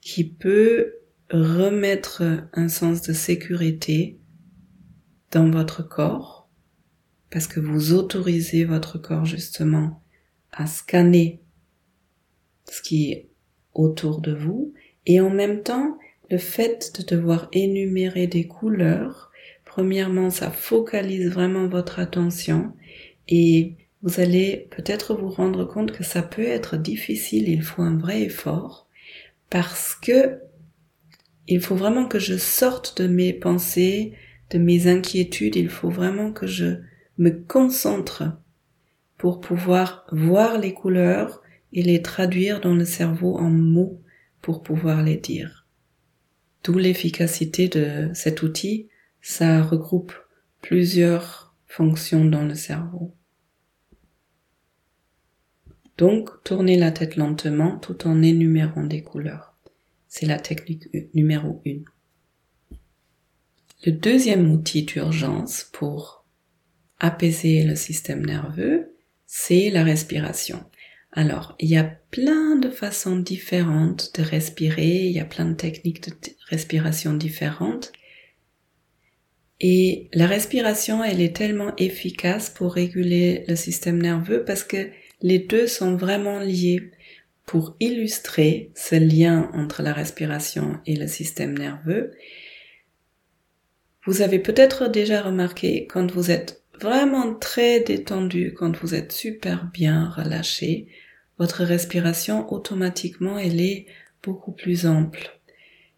qui 0.01 0.25
peut 0.25 0.95
remettre 1.31 2.49
un 2.53 2.69
sens 2.69 3.03
de 3.03 3.13
sécurité 3.13 4.19
dans 5.33 5.51
votre 5.51 5.87
corps, 5.87 6.36
parce 7.31 7.47
que 7.47 7.61
vous 7.61 7.93
autorisez 7.93 8.65
votre 8.65 8.99
corps 8.99 9.25
justement 9.25 10.03
à 10.53 10.67
scanner 10.67 11.41
ce 12.71 12.83
qui 12.83 13.13
est 13.13 13.29
autour 13.75 14.21
de 14.21 14.33
vous, 14.33 14.73
et 15.05 15.21
en 15.21 15.31
même 15.31 15.63
temps, 15.63 15.99
le 16.31 16.39
fait 16.39 16.99
de 16.99 17.17
devoir 17.17 17.49
énumérer 17.53 18.27
des 18.27 18.47
couleurs, 18.47 19.31
premièrement, 19.65 20.31
ça 20.31 20.51
focalise 20.51 21.29
vraiment 21.31 21.69
votre 21.69 21.99
attention, 21.99 22.73
et 23.29 23.75
vous 24.03 24.21
allez 24.21 24.69
peut-être 24.71 25.15
vous 25.15 25.29
rendre 25.29 25.65
compte 25.65 25.93
que 25.93 26.05
ça 26.05 26.23
peut 26.23 26.47
être 26.47 26.77
difficile, 26.77 27.49
il 27.49 27.63
faut 27.63 27.83
un 27.83 27.99
vrai 27.99 28.23
effort, 28.23 28.89
parce 29.51 29.95
que 29.95 30.39
il 31.49 31.61
faut 31.61 31.77
vraiment 31.77 32.09
que 32.09 32.19
je 32.19 32.37
sorte 32.37 33.01
de 33.01 33.07
mes 33.07 33.33
pensées, 33.33 34.13
de 34.51 34.59
mes 34.59 34.89
inquiétudes, 34.89 35.57
il 35.57 35.69
faut 35.69 35.91
vraiment 35.91 36.33
que 36.33 36.47
je 36.47 36.79
me 37.19 37.31
concentre 37.31 38.25
pour 39.19 39.41
pouvoir 39.41 40.07
voir 40.13 40.59
les 40.59 40.75
couleurs 40.75 41.43
et 41.73 41.83
les 41.83 42.03
traduire 42.03 42.61
dans 42.61 42.75
le 42.75 42.85
cerveau 42.85 43.37
en 43.37 43.51
mots 43.51 44.01
pour 44.43 44.63
pouvoir 44.63 45.03
les 45.03 45.17
dire. 45.17 45.67
D'où 46.65 46.79
l'efficacité 46.79 47.69
de 47.69 48.11
cet 48.15 48.43
outil, 48.43 48.89
ça 49.21 49.63
regroupe 49.63 50.13
plusieurs 50.61 51.55
fonctions 51.67 52.25
dans 52.25 52.45
le 52.45 52.55
cerveau. 52.55 53.15
Donc, 55.99 56.31
tournez 56.45 56.77
la 56.77 56.91
tête 56.91 57.17
lentement 57.17 57.79
tout 57.79 58.07
en 58.07 58.23
énumérant 58.23 58.85
des 58.85 59.03
couleurs. 59.03 59.55
C'est 60.09 60.27
la 60.27 60.39
technique 60.39 60.89
numéro 61.15 61.63
1. 61.67 62.77
Le 63.87 63.93
deuxième 63.93 64.51
outil 64.51 64.83
d'urgence 64.83 65.71
pour 65.73 66.26
apaiser 66.99 67.65
le 67.65 67.77
système 67.77 68.25
nerveux, 68.25 68.95
c'est 69.27 69.71
la 69.71 69.85
respiration. 69.85 70.65
Alors, 71.13 71.57
il 71.59 71.71
y 71.71 71.77
a 71.77 71.85
plein 72.11 72.57
de 72.57 72.69
façons 72.69 73.17
différentes 73.17 74.11
de 74.19 74.23
respirer, 74.23 75.07
il 75.07 75.13
y 75.13 75.21
a 75.21 75.25
plein 75.25 75.47
de 75.47 75.55
techniques 75.55 76.07
de 76.07 76.13
respiration 76.49 77.15
différentes. 77.15 77.93
Et 79.61 80.09
la 80.13 80.27
respiration, 80.27 81.03
elle 81.03 81.23
est 81.23 81.35
tellement 81.35 81.75
efficace 81.79 82.51
pour 82.51 82.75
réguler 82.75 83.45
le 83.49 83.57
système 83.57 84.01
nerveux 84.01 84.45
parce 84.45 84.63
que 84.63 84.91
les 85.23 85.39
deux 85.39 85.67
sont 85.67 85.97
vraiment 85.97 86.39
liés. 86.39 86.91
Pour 87.47 87.77
illustrer 87.79 88.73
ce 88.75 88.97
lien 88.97 89.49
entre 89.55 89.83
la 89.83 89.93
respiration 89.93 90.81
et 90.85 90.97
le 90.97 91.07
système 91.07 91.57
nerveux, 91.57 92.11
vous 94.05 94.21
avez 94.21 94.41
peut-être 94.41 94.89
déjà 94.89 95.23
remarqué 95.23 95.87
quand 95.87 96.11
vous 96.11 96.33
êtes 96.33 96.65
vraiment 96.81 97.35
très 97.35 97.81
détendu, 97.81 98.55
quand 98.55 98.77
vous 98.79 98.95
êtes 98.95 99.13
super 99.13 99.69
bien 99.73 100.11
relâché, 100.11 100.89
votre 101.39 101.65
respiration 101.65 102.51
automatiquement 102.53 103.39
elle 103.39 103.61
est 103.61 103.87
beaucoup 104.23 104.53
plus 104.53 104.87
ample. 104.87 105.39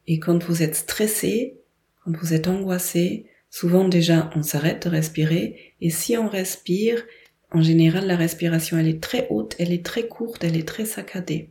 Et 0.06 0.18
quand 0.18 0.42
vous 0.44 0.62
êtes 0.62 0.75
stressé, 0.75 1.58
quand 2.04 2.16
vous 2.16 2.35
êtes 2.35 2.49
angoissé, 2.49 3.26
souvent 3.50 3.88
déjà 3.88 4.30
on 4.35 4.42
s'arrête 4.42 4.85
de 4.85 4.90
respirer 4.90 5.75
et 5.80 5.90
si 5.90 6.16
on 6.16 6.28
respire, 6.28 7.04
en 7.50 7.62
général, 7.62 8.06
la 8.06 8.16
respiration, 8.16 8.76
elle 8.78 8.88
est 8.88 9.02
très 9.02 9.26
haute, 9.30 9.56
elle 9.58 9.73
est 9.73 9.85
très 9.85 10.06
courte, 10.06 10.44
elle 10.44 10.56
est 10.56 10.68
très 10.68 10.85
saccadée. 10.85 11.50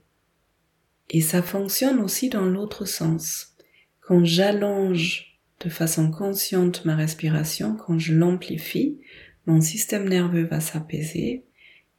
Et 1.09 1.21
ça 1.21 1.41
fonctionne 1.41 1.99
aussi 1.99 2.29
dans 2.29 2.45
l'autre 2.45 2.85
sens. 2.85 3.55
Quand 4.01 4.23
j'allonge 4.23 5.26
de 5.59 5.69
façon 5.69 6.11
consciente 6.11 6.85
ma 6.85 6.95
respiration, 6.95 7.75
quand 7.75 7.97
je 7.97 8.13
l'amplifie, 8.13 8.97
mon 9.45 9.61
système 9.61 10.07
nerveux 10.07 10.45
va 10.45 10.59
s'apaiser 10.59 11.43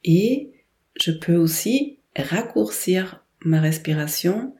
et 0.03 0.51
je 0.99 1.11
peux 1.11 1.35
aussi 1.35 1.99
raccourcir 2.15 3.25
ma 3.43 3.59
respiration, 3.59 4.55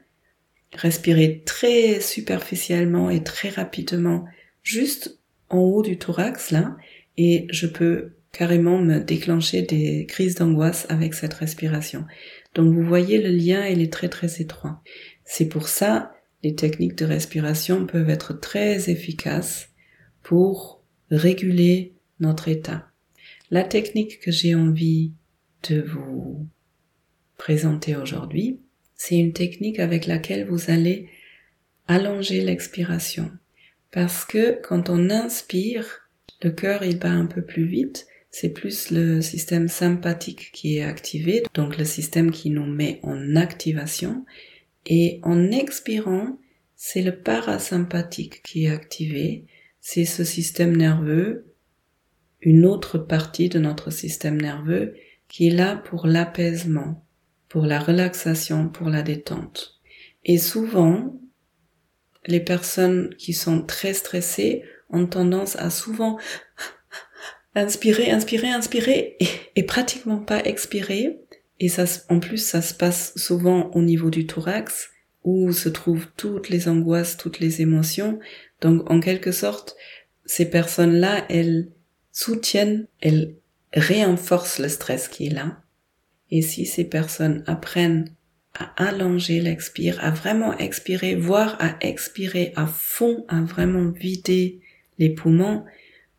respirer 0.74 1.44
très 1.46 2.02
superficiellement 2.02 3.10
et 3.10 3.24
très 3.24 3.50
rapidement 3.50 4.26
juste 4.64 5.20
en 5.50 5.60
haut 5.60 5.82
du 5.82 5.98
thorax 5.98 6.52
là 6.52 6.76
et 7.18 7.48
je 7.52 7.68
peux 7.68 8.14
carrément 8.32 8.78
me 8.78 9.00
déclencher 9.00 9.62
des 9.62 10.06
crises 10.06 10.36
d'angoisse 10.36 10.86
avec 10.90 11.14
cette 11.14 11.34
respiration. 11.34 12.06
Donc 12.54 12.74
vous 12.74 12.84
voyez 12.84 13.22
le 13.22 13.30
lien, 13.30 13.66
il 13.66 13.82
est 13.82 13.92
très 13.92 14.10
très 14.10 14.42
étroit. 14.42 14.82
C'est 15.26 15.48
pour 15.48 15.68
ça 15.68 16.14
les 16.44 16.56
techniques 16.56 16.96
de 16.96 17.06
respiration 17.06 17.86
peuvent 17.86 18.10
être 18.10 18.34
très 18.34 18.90
efficaces 18.90 19.70
pour 20.24 20.84
réguler 21.12 21.94
notre 22.20 22.48
état. 22.48 22.88
La 23.52 23.64
technique 23.64 24.20
que 24.20 24.32
j'ai 24.32 24.56
envie 24.56 25.12
de 25.70 25.82
vous 25.82 26.48
présenter 27.38 27.96
aujourd'hui, 27.96 28.60
c'est 28.96 29.18
une 29.18 29.34
technique 29.34 29.80
avec 29.80 30.06
laquelle 30.06 30.48
vous 30.48 30.70
allez 30.70 31.10
allonger 31.88 32.42
l'expiration. 32.42 33.32
Parce 33.92 34.26
que 34.26 34.60
quand 34.62 34.90
on 34.90 35.10
inspire, 35.10 36.10
le 36.44 36.52
cœur 36.52 36.84
il 36.84 37.00
bat 37.00 37.10
un 37.10 37.26
peu 37.26 37.42
plus 37.42 37.66
vite 37.66 38.08
c'est 38.32 38.50
plus 38.50 38.92
le 38.92 39.22
système 39.22 39.68
sympathique 39.68 40.52
qui 40.54 40.78
est 40.78 40.84
activé, 40.84 41.44
donc 41.54 41.78
le 41.78 41.86
système 41.86 42.32
qui 42.32 42.50
nous 42.52 42.66
met 42.66 43.00
en 43.04 43.36
activation. 43.36 44.26
Et 44.90 45.22
en 45.24 45.52
expirant, 45.52 46.38
c'est 46.76 47.02
le 47.02 47.22
parasympathique 47.22 48.44
qui 48.44 48.66
est 48.66 48.72
activé. 48.72 49.46
C'est 49.80 50.04
ce 50.04 50.26
système 50.26 50.76
nerveux, 50.76 51.54
une 52.42 52.66
autre 52.66 52.98
partie 52.98 53.48
de 53.48 53.60
notre 53.60 53.92
système 53.92 54.42
nerveux 54.42 54.96
qui 55.30 55.48
est 55.48 55.56
là 55.56 55.78
pour 55.78 56.08
l'apaisement, 56.08 57.06
pour 57.48 57.66
la 57.66 57.80
relaxation, 57.80 58.68
pour 58.68 58.90
la 58.90 59.04
détente. 59.04 59.80
Et 60.26 60.38
souvent, 60.38 61.22
les 62.26 62.40
personnes 62.40 63.16
qui 63.18 63.34
sont 63.34 63.62
très 63.62 63.94
stressées 63.94 64.64
ont 64.90 65.06
tendance 65.06 65.56
à 65.56 65.70
souvent 65.70 66.18
inspirer, 67.56 68.12
inspirer, 68.12 68.50
inspirer 68.50 69.18
et, 69.56 69.64
pratiquement 69.64 70.20
pas 70.20 70.44
expirer. 70.44 71.22
Et 71.60 71.70
ça, 71.70 71.86
en 72.10 72.20
plus, 72.20 72.38
ça 72.38 72.62
se 72.62 72.74
passe 72.74 73.14
souvent 73.18 73.70
au 73.72 73.82
niveau 73.82 74.10
du 74.10 74.26
thorax 74.26 74.90
où 75.24 75.52
se 75.52 75.70
trouvent 75.70 76.08
toutes 76.16 76.50
les 76.50 76.70
angoisses, 76.70 77.18
toutes 77.18 77.40
les 77.40 77.62
émotions. 77.62 78.20
Donc, 78.62 78.90
en 78.90 79.00
quelque 79.00 79.32
sorte, 79.32 79.76
ces 80.26 80.50
personnes-là, 80.50 81.26
elles 81.30 81.70
soutiennent, 82.12 82.88
elles 83.02 83.36
renforcent 83.76 84.60
le 84.60 84.70
stress 84.70 85.08
qui 85.08 85.28
est 85.28 85.34
là. 85.34 85.62
Et 86.32 86.42
si 86.42 86.66
ces 86.66 86.86
personnes 86.86 87.44
apprennent 87.48 88.14
à 88.54 88.88
allonger 88.88 89.42
l'expire, 89.42 90.04
à 90.04 90.12
vraiment 90.12 90.58
expirer, 90.58 91.16
voire 91.16 91.58
à 91.60 91.76
expirer 91.82 92.54
à 92.56 92.68
fond, 92.68 93.26
à 93.28 93.42
vraiment 93.42 93.90
vider 93.92 94.60
les 94.98 95.10
poumons, 95.10 95.66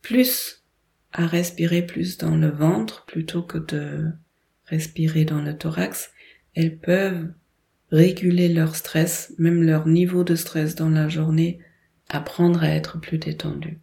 plus 0.03 0.65
à 1.13 1.27
respirer 1.27 1.83
plus 1.85 2.19
dans 2.19 2.37
le 2.37 2.49
ventre 2.49 3.05
plutôt 3.07 3.43
que 3.43 3.59
de 3.59 4.13
respirer 4.71 5.25
dans 5.25 5.43
le 5.43 5.57
thorax, 5.57 6.11
elles 6.55 6.79
peuvent 6.79 7.29
réguler 7.91 8.49
leur 8.49 8.77
stress, 8.77 9.35
même 9.39 9.63
leur 9.63 9.87
niveau 9.87 10.25
de 10.25 10.37
stress 10.37 10.75
dans 10.75 10.89
la 10.89 11.09
journée, 11.09 11.59
apprendre 12.09 12.63
à 12.63 12.71
être 12.71 13.01
plus 13.01 13.19
détendu. 13.19 13.79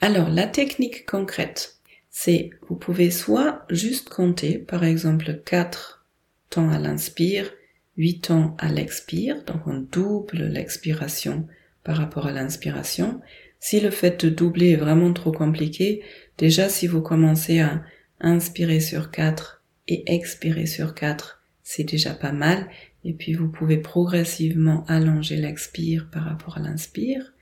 Alors, 0.00 0.28
la 0.28 0.46
technique 0.46 1.06
concrète, 1.06 1.78
c'est 2.10 2.50
vous 2.68 2.76
pouvez 2.76 3.10
soit 3.10 3.64
juste 3.70 4.08
compter, 4.08 4.58
par 4.58 4.84
exemple 4.84 5.40
4 5.44 6.06
temps 6.50 6.70
à 6.70 6.78
l'inspire, 6.78 7.52
8 7.96 8.20
temps 8.20 8.56
à 8.58 8.68
l'expire, 8.68 9.44
donc 9.44 9.66
on 9.66 9.78
double 9.78 10.44
l'expiration 10.44 11.46
par 11.84 11.96
rapport 11.96 12.26
à 12.26 12.32
l'inspiration. 12.32 13.20
Si 13.60 13.80
le 13.80 13.90
fait 13.90 14.24
de 14.24 14.30
doubler 14.30 14.70
est 14.70 14.76
vraiment 14.76 15.12
trop 15.12 15.32
compliqué, 15.32 16.02
déjà 16.38 16.68
si 16.68 16.86
vous 16.86 17.02
commencez 17.02 17.60
à 17.60 17.82
inspirer 18.20 18.80
sur 18.80 19.10
4 19.10 19.57
et 19.88 20.04
expirer 20.14 20.66
sur 20.66 20.94
4, 20.94 21.42
c'est 21.64 21.84
déjà 21.84 22.14
pas 22.14 22.32
mal. 22.32 22.68
Et 23.04 23.12
puis 23.12 23.32
vous 23.32 23.48
pouvez 23.48 23.78
progressivement 23.78 24.84
allonger 24.86 25.36
l'expire 25.36 26.08
par 26.12 26.24
rapport 26.24 26.58
à 26.58 26.60
l'inspire. 26.60 27.32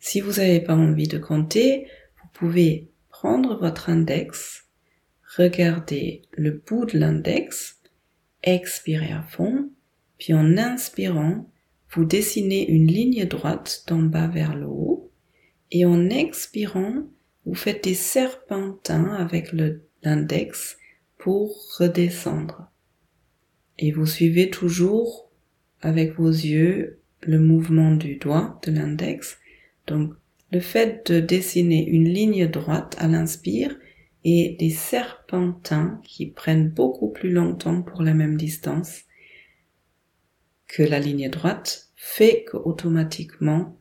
Si 0.00 0.20
vous 0.20 0.32
n'avez 0.32 0.60
pas 0.60 0.74
envie 0.74 1.08
de 1.08 1.18
compter, 1.18 1.86
vous 2.20 2.28
pouvez 2.32 2.88
prendre 3.08 3.58
votre 3.58 3.90
index, 3.90 4.66
regarder 5.36 6.22
le 6.32 6.62
bout 6.66 6.84
de 6.84 6.98
l'index, 6.98 7.80
expirer 8.42 9.12
à 9.12 9.22
fond, 9.22 9.70
puis 10.18 10.34
en 10.34 10.56
inspirant, 10.56 11.50
vous 11.90 12.04
dessinez 12.04 12.68
une 12.68 12.86
ligne 12.86 13.24
droite 13.24 13.84
d'en 13.88 14.02
bas 14.02 14.28
vers 14.28 14.54
le 14.54 14.66
haut, 14.66 15.10
et 15.70 15.84
en 15.84 16.10
expirant, 16.10 17.04
vous 17.44 17.54
faites 17.54 17.84
des 17.84 17.94
serpentins 17.94 19.14
avec 19.14 19.52
l'index 20.02 20.77
pour 21.18 21.76
redescendre. 21.78 22.70
Et 23.78 23.92
vous 23.92 24.06
suivez 24.06 24.50
toujours 24.50 25.30
avec 25.80 26.14
vos 26.14 26.30
yeux 26.30 27.00
le 27.22 27.38
mouvement 27.38 27.94
du 27.94 28.16
doigt 28.16 28.60
de 28.64 28.72
l'index. 28.72 29.38
Donc 29.86 30.14
le 30.50 30.60
fait 30.60 31.10
de 31.10 31.20
dessiner 31.20 31.86
une 31.86 32.08
ligne 32.08 32.48
droite 32.48 32.96
à 32.98 33.08
l'inspire 33.08 33.76
et 34.24 34.56
des 34.58 34.70
serpentins 34.70 36.00
qui 36.04 36.26
prennent 36.26 36.70
beaucoup 36.70 37.10
plus 37.10 37.30
longtemps 37.30 37.82
pour 37.82 38.02
la 38.02 38.14
même 38.14 38.36
distance 38.36 39.02
que 40.66 40.82
la 40.82 40.98
ligne 40.98 41.30
droite 41.30 41.90
fait 41.96 42.44
qu'automatiquement 42.50 43.78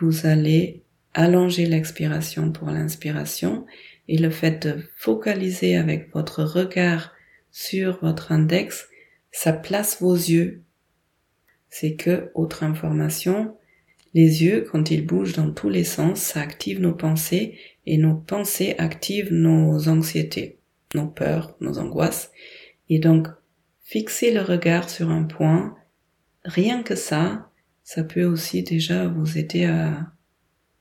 vous 0.00 0.26
allez 0.26 0.84
allonger 1.12 1.66
l'expiration 1.66 2.50
pour 2.50 2.68
l'inspiration 2.70 3.66
et 4.08 4.18
le 4.18 4.30
fait 4.30 4.66
de 4.66 4.82
focaliser 4.96 5.76
avec 5.76 6.12
votre 6.12 6.42
regard 6.42 7.12
sur 7.50 8.00
votre 8.00 8.32
index, 8.32 8.88
ça 9.32 9.52
place 9.52 10.00
vos 10.00 10.14
yeux. 10.14 10.62
C'est 11.70 11.94
que, 11.94 12.30
autre 12.34 12.62
information, 12.62 13.56
les 14.12 14.44
yeux, 14.44 14.64
quand 14.70 14.90
ils 14.90 15.04
bougent 15.04 15.34
dans 15.34 15.50
tous 15.50 15.68
les 15.68 15.84
sens, 15.84 16.20
ça 16.20 16.40
active 16.40 16.80
nos 16.80 16.94
pensées 16.94 17.58
et 17.86 17.98
nos 17.98 18.14
pensées 18.14 18.74
activent 18.78 19.32
nos 19.32 19.88
anxiétés, 19.88 20.58
nos 20.94 21.08
peurs, 21.08 21.56
nos 21.60 21.78
angoisses. 21.78 22.30
Et 22.88 22.98
donc, 22.98 23.26
fixer 23.82 24.32
le 24.32 24.42
regard 24.42 24.88
sur 24.88 25.10
un 25.10 25.24
point, 25.24 25.76
rien 26.44 26.82
que 26.82 26.94
ça, 26.94 27.50
ça 27.82 28.04
peut 28.04 28.24
aussi 28.24 28.62
déjà 28.62 29.08
vous 29.08 29.36
aider 29.36 29.64
à, 29.64 30.12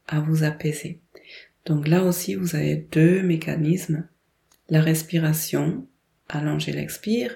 à 0.07 0.19
vous 0.19 0.43
apaiser. 0.43 1.02
Donc 1.65 1.87
là 1.87 2.03
aussi, 2.03 2.35
vous 2.35 2.55
avez 2.55 2.75
deux 2.75 3.21
mécanismes. 3.23 4.07
La 4.69 4.81
respiration, 4.81 5.87
allonger 6.27 6.71
l'expire, 6.71 7.35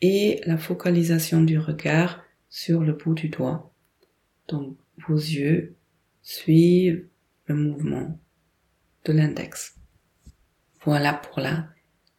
et 0.00 0.40
la 0.46 0.56
focalisation 0.56 1.42
du 1.42 1.58
regard 1.58 2.22
sur 2.48 2.82
le 2.82 2.92
bout 2.92 3.14
du 3.14 3.28
doigt. 3.28 3.74
Donc, 4.48 4.76
vos 5.06 5.16
yeux 5.16 5.76
suivent 6.22 7.06
le 7.46 7.54
mouvement 7.54 8.18
de 9.04 9.12
l'index. 9.12 9.76
Voilà 10.84 11.14
pour 11.14 11.40
la 11.40 11.68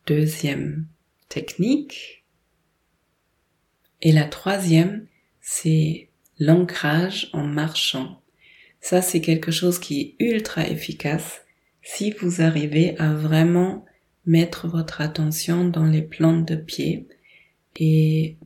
deuxième 0.05 0.87
technique. 1.29 2.25
Et 4.01 4.11
la 4.11 4.25
troisième, 4.25 5.07
c'est 5.41 6.09
l'ancrage 6.37 7.29
en 7.33 7.43
marchant. 7.43 8.21
Ça, 8.81 9.01
c'est 9.01 9.21
quelque 9.21 9.51
chose 9.51 9.79
qui 9.79 10.01
est 10.01 10.23
ultra 10.23 10.67
efficace 10.67 11.41
si 11.91 12.11
vous 12.11 12.41
arrivez 12.41 12.95
à 12.99 13.13
vraiment 13.13 13.83
mettre 14.27 14.67
votre 14.67 15.01
attention 15.01 15.65
dans 15.65 15.85
les 15.85 16.03
plantes 16.03 16.47
de 16.47 16.55
pied. 16.55 17.07
Et 17.77 18.37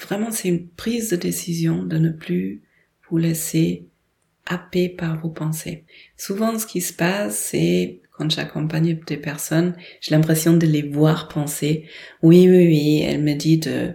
vraiment, 0.00 0.30
c'est 0.30 0.48
une 0.48 0.68
prise 0.68 1.10
de 1.10 1.16
décision 1.16 1.82
de 1.82 1.98
ne 1.98 2.10
plus 2.10 2.62
vous 3.08 3.16
laissez 3.16 3.86
happer 4.46 4.88
par 4.88 5.20
vos 5.20 5.30
pensées. 5.30 5.84
Souvent, 6.16 6.60
ce 6.60 6.66
qui 6.66 6.80
se 6.80 6.92
passe, 6.92 7.36
c'est 7.36 8.02
quand 8.12 8.30
j'accompagne 8.30 9.00
des 9.04 9.16
personnes, 9.16 9.74
j'ai 10.00 10.14
l'impression 10.14 10.56
de 10.56 10.66
les 10.66 10.82
voir 10.82 11.26
penser. 11.26 11.86
Oui, 12.22 12.48
oui, 12.48 12.66
oui, 12.66 13.02
elle 13.04 13.22
me 13.22 13.34
dit 13.34 13.58
de 13.58 13.94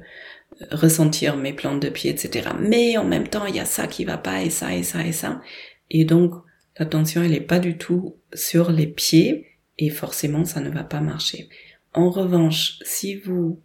ressentir 0.72 1.38
mes 1.38 1.54
plantes 1.54 1.82
de 1.82 1.90
pied, 1.90 2.12
etc. 2.12 2.50
Mais 2.60 2.98
en 2.98 3.06
même 3.06 3.30
temps, 3.30 3.46
il 3.46 3.56
y 3.56 3.60
a 3.62 3.66
ça 3.66 3.88
qui 3.88 4.04
va 4.04 4.18
pas, 4.18 4.44
et 4.44 4.50
ça, 4.50 4.76
et 4.76 4.84
ça, 4.84 5.06
et 5.06 5.14
ça. 5.14 5.42
Et 5.90 6.04
donc, 6.04 6.34
l'attention, 6.78 7.24
elle 7.24 7.34
est 7.34 7.42
pas 7.42 7.60
du 7.60 7.78
tout 7.78 8.18
sur 8.34 8.72
les 8.72 8.88
pieds, 8.88 9.48
et 9.78 9.90
forcément, 9.90 10.46
ça 10.46 10.62
ne 10.62 10.70
va 10.70 10.84
pas 10.84 11.02
marcher. 11.02 11.50
En 11.94 12.10
revanche, 12.10 12.80
si 12.84 13.16
vous 13.16 13.62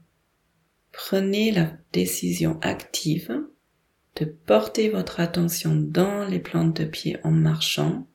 prenez 0.93 1.53
la 1.53 1.73
décision 1.93 2.59
active 2.63 3.41
de 4.17 4.25
porter 4.25 4.89
votre 4.89 5.21
attention 5.21 5.75
dans 5.75 6.27
les 6.27 6.41
plantes 6.41 6.81
de 6.81 6.85
pied 6.85 7.17
en 7.23 7.31
marchant, 7.31 8.07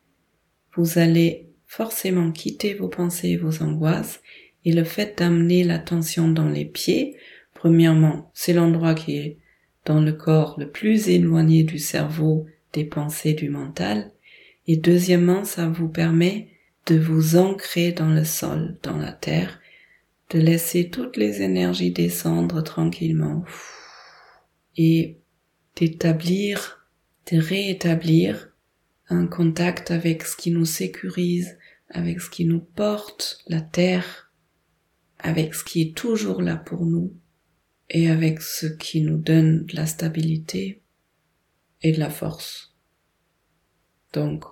vous 0.75 0.99
allez 0.99 1.49
forcément 1.65 2.31
quitter 2.31 2.73
vos 2.73 2.89
pensées 2.89 3.29
et 3.29 3.37
vos 3.37 3.63
angoisses 3.63 4.21
et 4.65 4.73
le 4.73 4.83
fait 4.83 5.17
d'amener 5.17 5.63
l'attention 5.63 6.27
dans 6.27 6.49
les 6.49 6.65
pieds, 6.65 7.17
premièrement, 7.53 8.31
c'est 8.33 8.53
l'endroit 8.53 8.95
qui 8.95 9.17
est 9.17 9.37
dans 9.85 10.01
le 10.01 10.13
corps 10.13 10.59
le 10.59 10.69
plus 10.69 11.09
éloigné 11.09 11.63
du 11.63 11.77
cerveau, 11.77 12.45
des 12.73 12.83
pensées, 12.83 13.33
du 13.33 13.49
mental, 13.49 14.11
et 14.67 14.77
deuxièmement, 14.77 15.43
ça 15.43 15.67
vous 15.67 15.89
permet 15.89 16.49
de 16.87 16.97
vous 16.97 17.35
ancrer 17.35 17.91
dans 17.91 18.09
le 18.11 18.23
sol, 18.23 18.77
dans 18.83 18.97
la 18.97 19.11
terre, 19.11 19.59
de 20.31 20.39
laisser 20.39 20.89
toutes 20.89 21.17
les 21.17 21.41
énergies 21.41 21.91
descendre 21.91 22.61
tranquillement 22.61 23.43
et 24.77 25.19
d'établir, 25.75 26.87
de 27.31 27.37
réétablir 27.37 28.51
un 29.09 29.27
contact 29.27 29.91
avec 29.91 30.23
ce 30.23 30.35
qui 30.35 30.51
nous 30.51 30.65
sécurise, 30.65 31.57
avec 31.89 32.21
ce 32.21 32.29
qui 32.29 32.45
nous 32.45 32.59
porte, 32.59 33.43
la 33.47 33.61
terre, 33.61 34.31
avec 35.19 35.53
ce 35.53 35.63
qui 35.63 35.81
est 35.81 35.95
toujours 35.95 36.41
là 36.41 36.55
pour 36.55 36.85
nous 36.85 37.15
et 37.89 38.09
avec 38.09 38.41
ce 38.41 38.65
qui 38.65 39.01
nous 39.01 39.17
donne 39.17 39.65
de 39.65 39.75
la 39.75 39.85
stabilité 39.85 40.81
et 41.81 41.91
de 41.91 41.99
la 41.99 42.09
force. 42.09 42.75
Donc, 44.13 44.45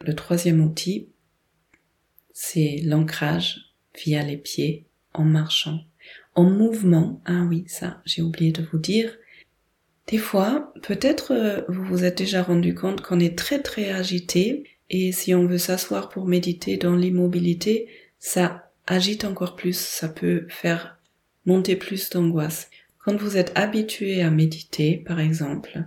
le 0.00 0.14
troisième 0.14 0.60
outil, 0.60 1.08
c'est 2.32 2.80
l'ancrage 2.84 3.74
via 3.96 4.22
les 4.22 4.36
pieds 4.36 4.86
en 5.12 5.24
marchant, 5.24 5.80
en 6.34 6.44
mouvement. 6.44 7.20
Ah 7.24 7.44
oui, 7.48 7.64
ça, 7.66 8.00
j'ai 8.04 8.22
oublié 8.22 8.52
de 8.52 8.62
vous 8.62 8.78
dire, 8.78 9.16
des 10.06 10.18
fois, 10.18 10.72
peut-être 10.82 11.32
euh, 11.32 11.62
vous 11.68 11.84
vous 11.84 12.04
êtes 12.04 12.16
déjà 12.16 12.42
rendu 12.42 12.74
compte 12.74 13.02
qu'on 13.02 13.20
est 13.20 13.36
très 13.36 13.60
très 13.60 13.90
agité 13.90 14.64
et 14.90 15.12
si 15.12 15.34
on 15.34 15.46
veut 15.46 15.58
s'asseoir 15.58 16.08
pour 16.08 16.26
méditer 16.26 16.76
dans 16.78 16.94
l'immobilité, 16.94 17.88
ça 18.18 18.70
agite 18.86 19.24
encore 19.24 19.54
plus, 19.54 19.76
ça 19.76 20.08
peut 20.08 20.46
faire 20.48 20.98
monter 21.44 21.76
plus 21.76 22.08
d'angoisse. 22.10 22.70
Quand 22.98 23.16
vous 23.16 23.36
êtes 23.36 23.52
habitué 23.54 24.22
à 24.22 24.30
méditer, 24.30 24.96
par 24.96 25.20
exemple, 25.20 25.84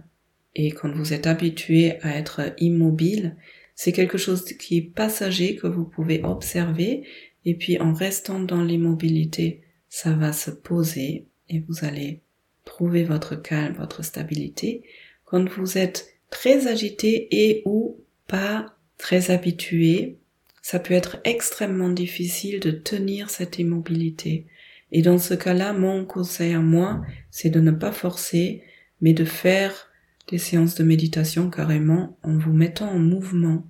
et 0.55 0.71
quand 0.71 0.91
vous 0.91 1.13
êtes 1.13 1.27
habitué 1.27 1.99
à 2.01 2.15
être 2.15 2.53
immobile, 2.59 3.35
c'est 3.83 3.93
quelque 3.93 4.19
chose 4.19 4.45
qui 4.45 4.77
est 4.77 4.81
passager 4.93 5.55
que 5.55 5.65
vous 5.65 5.85
pouvez 5.85 6.21
observer 6.23 7.01
et 7.45 7.55
puis 7.55 7.79
en 7.79 7.93
restant 7.93 8.39
dans 8.39 8.63
l'immobilité, 8.63 9.63
ça 9.89 10.13
va 10.13 10.33
se 10.33 10.51
poser 10.51 11.25
et 11.49 11.61
vous 11.67 11.83
allez 11.83 12.21
Trouvez 12.63 13.03
votre 13.03 13.33
calme, 13.33 13.73
votre 13.73 14.03
stabilité. 14.03 14.83
Quand 15.25 15.49
vous 15.49 15.79
êtes 15.79 16.13
très 16.29 16.67
agité 16.67 17.27
et 17.31 17.63
ou 17.65 17.97
pas 18.27 18.77
très 18.99 19.31
habitué, 19.31 20.19
ça 20.61 20.77
peut 20.77 20.93
être 20.93 21.17
extrêmement 21.23 21.89
difficile 21.89 22.59
de 22.59 22.69
tenir 22.69 23.31
cette 23.31 23.57
immobilité. 23.57 24.45
Et 24.91 25.01
dans 25.01 25.17
ce 25.17 25.33
cas-là, 25.33 25.73
mon 25.73 26.05
conseil 26.05 26.53
à 26.53 26.59
moi, 26.59 27.01
c'est 27.31 27.49
de 27.49 27.59
ne 27.59 27.71
pas 27.71 27.91
forcer, 27.91 28.61
mais 29.01 29.13
de 29.13 29.25
faire 29.25 29.89
des 30.27 30.37
séances 30.37 30.75
de 30.75 30.83
méditation 30.83 31.49
carrément 31.49 32.19
en 32.21 32.37
vous 32.37 32.53
mettant 32.53 32.91
en 32.91 32.99
mouvement. 32.99 33.65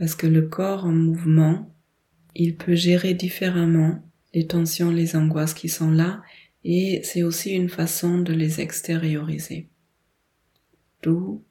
Parce 0.00 0.14
que 0.14 0.26
le 0.26 0.48
corps 0.48 0.86
en 0.86 0.92
mouvement, 0.92 1.76
il 2.34 2.56
peut 2.56 2.74
gérer 2.74 3.12
différemment 3.12 4.02
les 4.32 4.46
tensions, 4.46 4.90
les 4.90 5.14
angoisses 5.14 5.52
qui 5.52 5.68
sont 5.68 5.90
là, 5.90 6.22
et 6.64 7.02
c'est 7.04 7.22
aussi 7.22 7.50
une 7.50 7.68
façon 7.68 8.18
de 8.18 8.32
les 8.32 8.62
extérioriser. 8.62 9.68
D'où 11.02 11.44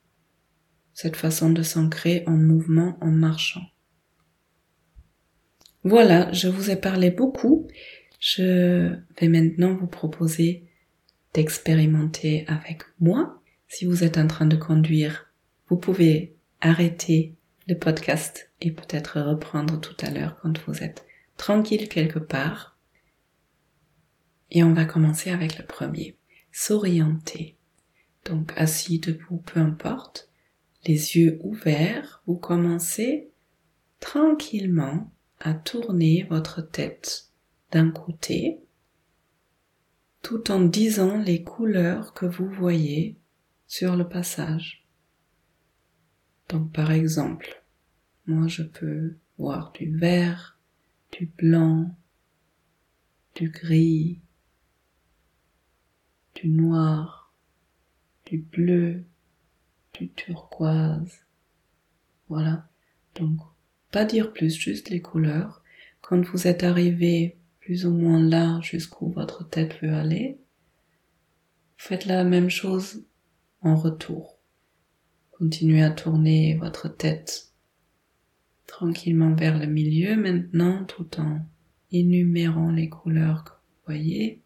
cette 0.94 1.16
façon 1.16 1.52
de 1.52 1.62
s'ancrer 1.62 2.24
en 2.26 2.36
mouvement 2.36 2.98
en 3.02 3.12
marchant. 3.12 3.62
Voilà, 5.84 6.32
je 6.34 6.48
vous 6.48 6.72
ai 6.72 6.76
parlé 6.76 7.12
beaucoup. 7.12 7.68
Je 8.20 8.96
vais 9.20 9.30
maintenant 9.30 9.76
vous 9.76 9.88
proposer 9.88 10.66
d'expérimenter 11.36 12.46
avec 12.48 12.82
moi. 13.00 13.44
Si 13.68 13.86
vous 13.86 14.04
êtes 14.04 14.18
en 14.18 14.26
train 14.26 14.48
de 14.48 14.58
conduire, 14.58 15.32
vous 15.70 15.78
pouvez 15.78 16.36
arrêter 16.62 17.36
le 17.70 17.78
podcast 17.78 18.50
et 18.62 18.72
peut-être 18.72 19.22
reprendre 19.22 19.80
tout 19.80 19.96
à 20.02 20.10
l'heure 20.10 20.38
quand 20.42 20.58
vous 20.66 20.84
êtes 20.84 21.06
tranquille 21.38 21.88
quelque 21.88 22.18
part. 22.18 22.78
Et 24.50 24.64
on 24.64 24.74
va 24.74 24.86
commencer 24.86 25.30
avec 25.30 25.60
le 25.60 25.66
premier. 25.66 26.18
S'orienter. 26.52 27.58
Donc 28.26 28.52
assis, 28.56 28.98
debout, 28.98 29.38
peu 29.46 29.60
importe. 29.60 30.32
Les 30.88 31.16
yeux 31.16 31.40
ouverts, 31.44 32.24
vous 32.26 32.38
commencez 32.38 33.30
tranquillement 34.00 35.12
à 35.40 35.54
tourner 35.54 36.26
votre 36.28 36.62
tête 36.62 37.30
d'un 37.72 37.92
côté 37.92 38.60
tout 40.24 40.52
en 40.52 40.62
disant 40.62 41.18
les 41.18 41.44
couleurs 41.44 42.14
que 42.14 42.26
vous 42.26 42.50
voyez 42.50 43.16
sur 43.68 43.96
le 43.96 44.10
passage. 44.10 44.88
Donc 46.50 46.74
par 46.74 46.92
exemple, 46.92 47.59
moi 48.30 48.48
je 48.48 48.64
peux 48.64 49.18
voir 49.38 49.72
du 49.72 49.98
vert, 49.98 50.60
du 51.12 51.26
blanc, 51.26 51.96
du 53.36 53.50
gris, 53.50 54.22
du 56.36 56.48
noir, 56.48 57.34
du 58.26 58.38
bleu, 58.38 59.04
du 59.94 60.10
turquoise. 60.10 61.26
Voilà. 62.28 62.70
Donc 63.16 63.40
pas 63.92 64.06
dire 64.06 64.32
plus, 64.32 64.56
juste 64.56 64.90
les 64.90 65.02
couleurs. 65.02 65.64
Quand 66.02 66.22
vous 66.22 66.48
êtes 66.48 66.64
arrivé 66.64 67.38
plus 67.60 67.86
ou 67.86 67.92
moins 67.92 68.22
là 68.22 68.60
jusqu'où 68.62 69.10
votre 69.12 69.48
tête 69.48 69.82
veut 69.82 69.94
aller, 69.94 70.38
faites 71.78 72.06
la 72.06 72.24
même 72.24 72.50
chose 72.50 73.04
en 73.62 73.76
retour. 73.76 74.38
Continuez 75.32 75.82
à 75.82 75.90
tourner 75.90 76.56
votre 76.58 76.90
tête 76.90 77.49
tranquillement 78.70 79.34
vers 79.36 79.58
le 79.58 79.66
milieu 79.66 80.16
maintenant 80.16 80.86
tout 80.86 81.20
en 81.20 81.46
énumérant 81.92 82.72
les 82.72 82.88
couleurs 82.88 83.44
que 83.44 83.52
vous 83.52 83.82
voyez. 83.86 84.42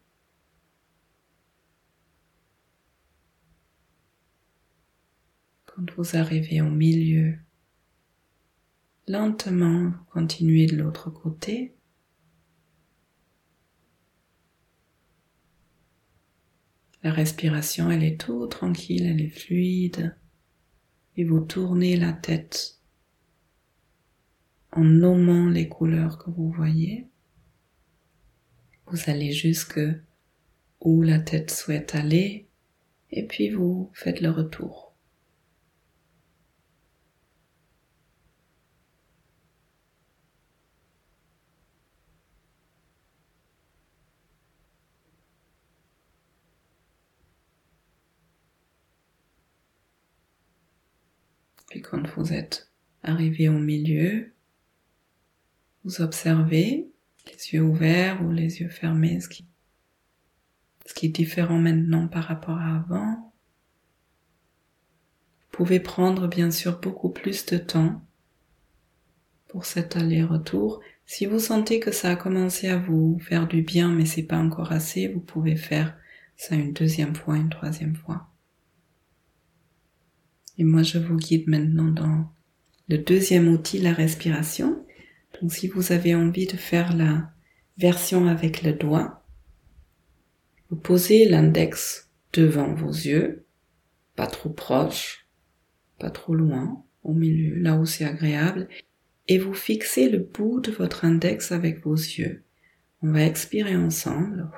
Quand 5.66 5.90
vous 5.96 6.16
arrivez 6.16 6.60
au 6.60 6.70
milieu, 6.70 7.36
Lentement, 9.06 9.92
continuez 10.10 10.66
de 10.66 10.76
l'autre 10.76 11.10
côté. 11.10 11.74
La 17.02 17.12
respiration, 17.12 17.90
elle 17.90 18.02
est 18.02 18.18
tout 18.18 18.46
tranquille, 18.46 19.04
elle 19.04 19.20
est 19.20 19.28
fluide. 19.28 20.16
Et 21.18 21.24
vous 21.24 21.40
tournez 21.40 21.98
la 21.98 22.14
tête 22.14 22.73
en 24.74 24.82
nommant 24.82 25.46
les 25.46 25.68
couleurs 25.68 26.18
que 26.18 26.30
vous 26.30 26.50
voyez. 26.50 27.06
Vous 28.88 28.98
allez 29.06 29.30
jusque 29.30 29.80
où 30.80 31.02
la 31.02 31.20
tête 31.20 31.52
souhaite 31.52 31.94
aller 31.94 32.48
et 33.12 33.24
puis 33.24 33.50
vous 33.50 33.90
faites 33.94 34.20
le 34.20 34.30
retour. 34.30 34.92
Puis 51.68 51.80
quand 51.80 52.06
vous 52.16 52.32
êtes 52.32 52.72
arrivé 53.04 53.48
au 53.48 53.58
milieu, 53.58 54.33
vous 55.84 56.00
observez 56.00 56.88
les 57.26 57.52
yeux 57.52 57.62
ouverts 57.62 58.22
ou 58.24 58.30
les 58.30 58.60
yeux 58.60 58.68
fermés, 58.68 59.20
ce 59.20 59.28
qui, 59.28 59.46
ce 60.86 60.94
qui 60.94 61.06
est 61.06 61.10
différent 61.10 61.58
maintenant 61.58 62.08
par 62.08 62.24
rapport 62.24 62.58
à 62.58 62.76
avant. 62.76 63.32
Vous 65.40 65.58
pouvez 65.58 65.80
prendre 65.80 66.26
bien 66.26 66.50
sûr 66.50 66.80
beaucoup 66.80 67.10
plus 67.10 67.46
de 67.46 67.58
temps 67.58 68.02
pour 69.48 69.64
cet 69.66 69.96
aller-retour. 69.96 70.80
Si 71.06 71.26
vous 71.26 71.38
sentez 71.38 71.78
que 71.78 71.92
ça 71.92 72.10
a 72.10 72.16
commencé 72.16 72.68
à 72.68 72.76
vous 72.76 73.18
faire 73.20 73.46
du 73.46 73.62
bien 73.62 73.90
mais 73.90 74.06
c'est 74.06 74.24
pas 74.24 74.38
encore 74.38 74.72
assez, 74.72 75.08
vous 75.08 75.20
pouvez 75.20 75.56
faire 75.56 75.96
ça 76.36 76.56
une 76.56 76.72
deuxième 76.72 77.14
fois, 77.14 77.36
une 77.36 77.50
troisième 77.50 77.94
fois. 77.94 78.28
Et 80.58 80.64
moi, 80.64 80.82
je 80.82 80.98
vous 80.98 81.16
guide 81.16 81.48
maintenant 81.48 81.88
dans 81.88 82.30
le 82.88 82.98
deuxième 82.98 83.48
outil, 83.48 83.78
la 83.78 83.92
respiration. 83.92 84.84
Donc, 85.40 85.52
si 85.52 85.68
vous 85.68 85.92
avez 85.92 86.14
envie 86.14 86.46
de 86.46 86.56
faire 86.56 86.96
la 86.96 87.30
version 87.76 88.26
avec 88.26 88.62
le 88.62 88.72
doigt, 88.72 89.24
vous 90.70 90.76
posez 90.76 91.28
l'index 91.28 92.10
devant 92.32 92.74
vos 92.74 92.90
yeux, 92.90 93.46
pas 94.16 94.26
trop 94.26 94.50
proche, 94.50 95.28
pas 95.98 96.10
trop 96.10 96.34
loin, 96.34 96.84
au 97.02 97.12
milieu, 97.12 97.54
là 97.56 97.76
où 97.76 97.86
c'est 97.86 98.04
agréable, 98.04 98.68
et 99.28 99.38
vous 99.38 99.54
fixez 99.54 100.08
le 100.08 100.18
bout 100.18 100.60
de 100.60 100.70
votre 100.70 101.04
index 101.04 101.52
avec 101.52 101.84
vos 101.84 101.94
yeux. 101.94 102.44
On 103.02 103.12
va 103.12 103.24
expirer 103.24 103.76
ensemble. 103.76 104.50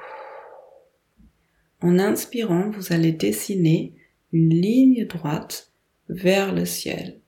En 1.80 1.98
inspirant, 1.98 2.70
vous 2.70 2.92
allez 2.92 3.12
dessiner 3.12 3.94
une 4.32 4.50
ligne 4.50 5.06
droite 5.06 5.72
vers 6.08 6.54
le 6.54 6.64
ciel. 6.64 7.20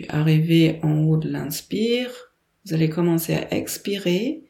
Puis 0.00 0.08
arrivé 0.08 0.80
en 0.82 1.02
haut 1.02 1.18
de 1.18 1.28
l'inspire, 1.28 2.32
vous 2.64 2.72
allez 2.72 2.88
commencer 2.88 3.34
à 3.34 3.54
expirer 3.54 4.42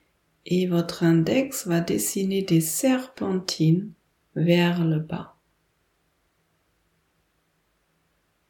et 0.47 0.69
votre 0.69 1.03
index 1.03 1.67
va 1.67 1.81
dessiner 1.81 2.43
des 2.43 2.61
serpentines 2.61 3.91
vers 4.37 4.85
le 4.85 5.01
bas. 5.01 5.37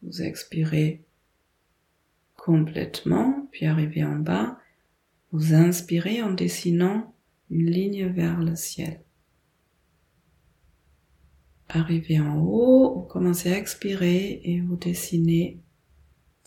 Vous 0.02 0.20
expirez 0.20 1.02
complètement, 2.36 3.48
puis 3.50 3.64
arrivez 3.64 4.04
en 4.04 4.16
bas, 4.16 4.58
vous 5.32 5.54
inspirez 5.54 6.20
en 6.20 6.34
dessinant 6.34 7.14
une 7.48 7.70
ligne 7.70 8.08
vers 8.08 8.40
le 8.40 8.56
ciel. 8.56 9.00
Arrivez 11.70 12.20
en 12.20 12.36
haut, 12.40 12.94
vous 12.96 13.06
commencez 13.06 13.50
à 13.50 13.56
expirer 13.56 14.42
et 14.44 14.60
vous 14.60 14.76
dessinez 14.76 15.62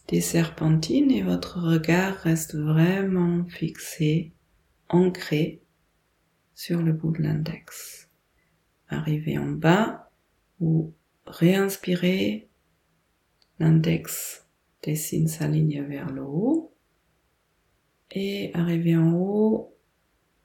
des 0.07 0.21
serpentines 0.21 1.11
et 1.11 1.23
votre 1.23 1.59
regard 1.59 2.15
reste 2.17 2.55
vraiment 2.55 3.45
fixé, 3.45 4.33
ancré 4.89 5.61
sur 6.55 6.81
le 6.81 6.93
bout 6.93 7.11
de 7.11 7.23
l'index. 7.23 8.09
Arrivez 8.89 9.37
en 9.37 9.49
bas, 9.49 10.11
vous 10.59 10.93
réinspirez, 11.25 12.49
l'index 13.59 14.45
dessine 14.81 15.27
sa 15.27 15.47
ligne 15.47 15.81
vers 15.83 16.11
le 16.11 16.23
haut 16.23 16.73
et 18.11 18.51
arrivez 18.53 18.95
en 18.95 19.13
haut, 19.13 19.75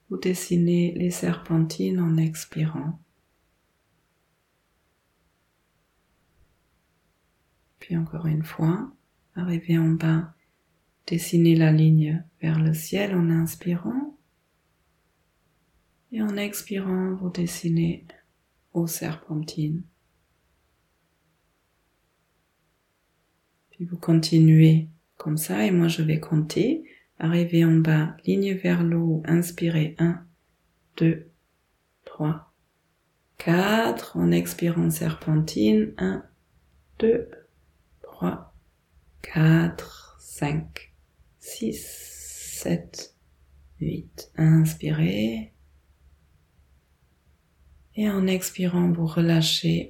vous 0.09 0.17
dessinez 0.17 0.93
les 0.93 1.11
serpentines 1.11 1.99
en 1.99 2.17
expirant. 2.17 2.99
Puis 7.79 7.95
encore 7.95 8.25
une 8.25 8.43
fois, 8.43 8.91
arrivez 9.35 9.77
en 9.77 9.89
bas, 9.89 10.33
dessinez 11.07 11.55
la 11.55 11.71
ligne 11.71 12.23
vers 12.41 12.59
le 12.59 12.73
ciel 12.73 13.15
en 13.15 13.29
inspirant. 13.29 14.17
Et 16.11 16.21
en 16.21 16.37
expirant, 16.37 17.15
vous 17.15 17.29
dessinez 17.29 18.05
aux 18.73 18.87
serpentines. 18.87 19.83
Puis 23.71 23.85
vous 23.85 23.97
continuez 23.97 24.89
comme 25.17 25.37
ça 25.37 25.65
et 25.65 25.71
moi 25.71 25.87
je 25.87 26.01
vais 26.01 26.19
compter. 26.19 26.83
Arrivez 27.19 27.65
en 27.65 27.75
bas, 27.75 28.15
ligne 28.25 28.53
vers 28.53 28.81
le 28.81 28.97
haut, 28.97 29.21
inspirez 29.25 29.95
1, 29.99 30.25
2, 30.97 31.29
3, 32.05 32.53
4, 33.37 34.17
en 34.17 34.31
expirant 34.31 34.89
serpentine, 34.89 35.93
1, 35.97 36.23
2, 36.99 37.29
3, 38.01 38.48
4, 39.21 40.17
5, 40.19 40.93
6, 41.39 41.85
7, 42.61 43.15
8. 43.79 44.31
Inspirez. 44.37 45.53
Et 47.95 48.09
en 48.09 48.27
expirant, 48.27 48.91
vous 48.91 49.05
relâchez 49.05 49.89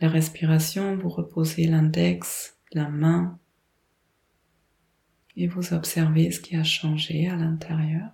la 0.00 0.08
respiration, 0.08 0.96
vous 0.96 1.08
reposez 1.08 1.66
l'index, 1.66 2.56
la 2.72 2.88
main, 2.88 3.38
et 5.36 5.46
vous 5.46 5.72
observez 5.72 6.30
ce 6.30 6.40
qui 6.40 6.56
a 6.56 6.64
changé 6.64 7.28
à 7.28 7.36
l'intérieur. 7.36 8.10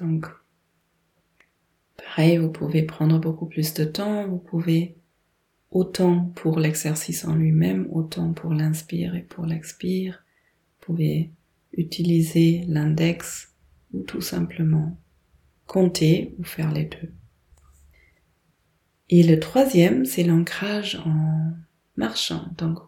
Donc, 0.00 0.26
pareil, 2.06 2.38
vous 2.38 2.50
pouvez 2.50 2.82
prendre 2.82 3.18
beaucoup 3.18 3.46
plus 3.46 3.74
de 3.74 3.84
temps, 3.84 4.26
vous 4.26 4.38
pouvez 4.38 4.96
autant 5.70 6.26
pour 6.34 6.58
l'exercice 6.58 7.24
en 7.24 7.34
lui-même, 7.34 7.88
autant 7.90 8.32
pour 8.32 8.52
l'inspire 8.52 9.14
et 9.14 9.22
pour 9.22 9.44
l'expire. 9.44 10.24
Vous 10.78 10.86
pouvez 10.86 11.30
utiliser 11.72 12.64
l'index 12.68 13.52
ou 13.92 14.02
tout 14.02 14.20
simplement 14.20 14.96
compter 15.66 16.34
ou 16.38 16.44
faire 16.44 16.72
les 16.72 16.84
deux. 16.84 17.12
Et 19.08 19.22
le 19.22 19.38
troisième, 19.38 20.04
c'est 20.04 20.24
l'ancrage 20.24 20.96
en 21.04 21.52
marchant. 21.96 22.46
Donc, 22.56 22.78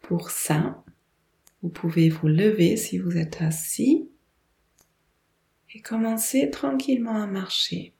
pour 0.00 0.30
ça, 0.30 0.84
vous 1.62 1.68
pouvez 1.68 2.08
vous 2.10 2.28
lever 2.28 2.76
si 2.76 2.98
vous 2.98 3.16
êtes 3.16 3.40
assis 3.40 4.08
et 5.74 5.80
commencer 5.80 6.50
tranquillement 6.50 7.16
à 7.16 7.26
marcher. 7.26 7.94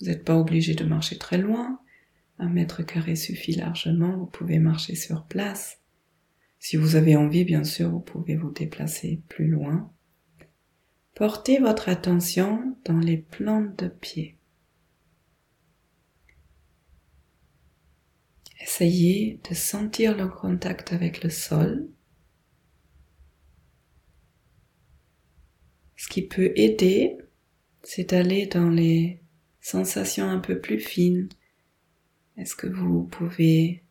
Vous 0.00 0.06
n'êtes 0.06 0.24
pas 0.24 0.36
obligé 0.38 0.74
de 0.74 0.84
marcher 0.84 1.18
très 1.18 1.38
loin. 1.38 1.80
Un 2.38 2.48
mètre 2.48 2.82
carré 2.82 3.16
suffit 3.16 3.54
largement. 3.54 4.16
Vous 4.16 4.26
pouvez 4.26 4.58
marcher 4.58 4.94
sur 4.94 5.24
place. 5.24 5.80
Si 6.58 6.76
vous 6.76 6.96
avez 6.96 7.16
envie, 7.16 7.44
bien 7.44 7.64
sûr, 7.64 7.90
vous 7.90 8.00
pouvez 8.00 8.36
vous 8.36 8.50
déplacer 8.50 9.22
plus 9.28 9.48
loin. 9.48 9.92
Portez 11.14 11.58
votre 11.58 11.88
attention 11.88 12.76
dans 12.84 12.98
les 12.98 13.16
plantes 13.16 13.78
de 13.78 13.88
pied. 13.88 14.36
Essayez 18.60 19.40
de 19.48 19.54
sentir 19.54 20.16
le 20.16 20.28
contact 20.28 20.92
avec 20.92 21.22
le 21.22 21.30
sol. 21.30 21.88
Ce 25.94 26.08
qui 26.08 26.26
peut 26.26 26.52
aider, 26.56 27.16
c'est 27.82 28.10
d'aller 28.10 28.46
dans 28.46 28.68
les 28.68 29.22
sensations 29.66 30.30
un 30.30 30.38
peu 30.38 30.60
plus 30.60 30.78
fines. 30.78 31.28
Est-ce 32.36 32.54
que 32.54 32.68
vous 32.68 33.02
pouvez 33.02 33.82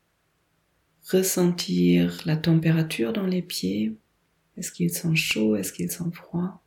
ressentir 1.12 2.22
la 2.26 2.38
température 2.38 3.12
dans 3.12 3.28
les 3.28 3.42
pieds? 3.42 3.98
Est-ce 4.56 4.72
qu'ils 4.72 4.94
sont 4.94 5.16
chauds 5.16 5.58
Est-ce 5.58 5.74
qu'ils 5.74 5.92
sont 5.92 6.12
froids 6.12 6.62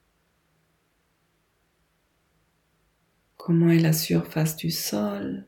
Comment 3.39 3.71
est 3.71 3.79
la 3.79 3.95
surface 3.95 4.57
du 4.57 4.71
sol? 4.71 5.47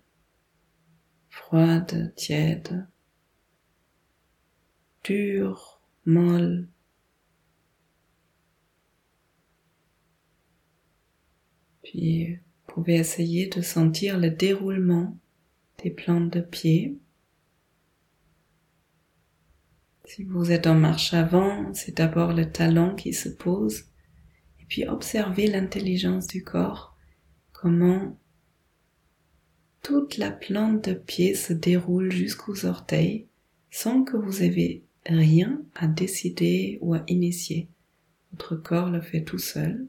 Froide, 1.28 2.14
tiède, 2.16 2.88
dure, 5.04 5.82
molle? 6.06 6.66
Puis 11.82 12.40
pouvez 12.80 12.96
essayer 12.96 13.46
de 13.48 13.60
sentir 13.60 14.18
le 14.18 14.30
déroulement 14.30 15.14
des 15.82 15.90
plantes 15.90 16.32
de 16.32 16.40
pied. 16.40 16.96
Si 20.06 20.24
vous 20.24 20.50
êtes 20.50 20.66
en 20.66 20.76
marche 20.76 21.12
avant, 21.12 21.74
c'est 21.74 21.98
d'abord 21.98 22.32
le 22.32 22.50
talon 22.50 22.94
qui 22.94 23.12
se 23.12 23.28
pose 23.28 23.84
et 24.60 24.64
puis 24.66 24.88
observez 24.88 25.46
l'intelligence 25.46 26.26
du 26.26 26.42
corps 26.42 26.96
comment 27.52 28.18
toute 29.82 30.16
la 30.16 30.30
plante 30.30 30.88
de 30.88 30.94
pied 30.94 31.34
se 31.34 31.52
déroule 31.52 32.10
jusqu'aux 32.10 32.64
orteils 32.64 33.26
sans 33.70 34.04
que 34.04 34.16
vous 34.16 34.42
ayez 34.42 34.86
rien 35.04 35.62
à 35.74 35.86
décider 35.86 36.78
ou 36.80 36.94
à 36.94 37.02
initier. 37.08 37.68
Votre 38.32 38.56
corps 38.56 38.88
le 38.88 39.02
fait 39.02 39.22
tout 39.22 39.38
seul. 39.38 39.86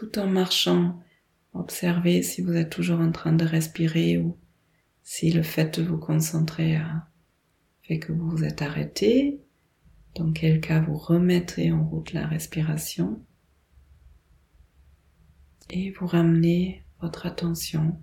Tout 0.00 0.18
en 0.18 0.28
marchant, 0.28 0.98
observez 1.52 2.22
si 2.22 2.40
vous 2.40 2.54
êtes 2.54 2.70
toujours 2.70 3.00
en 3.00 3.12
train 3.12 3.34
de 3.34 3.44
respirer 3.44 4.16
ou 4.16 4.38
si 5.02 5.30
le 5.30 5.42
fait 5.42 5.78
de 5.78 5.84
vous 5.84 5.98
concentrer 5.98 6.80
fait 7.82 7.98
que 7.98 8.10
vous 8.10 8.30
vous 8.30 8.44
êtes 8.44 8.62
arrêté 8.62 9.42
dans 10.14 10.32
quel 10.32 10.62
cas 10.62 10.80
vous 10.80 10.96
remettez 10.96 11.70
en 11.70 11.84
route 11.86 12.14
la 12.14 12.26
respiration 12.26 13.22
et 15.68 15.90
vous 15.90 16.06
ramenez 16.06 16.82
votre 17.02 17.26
attention 17.26 18.00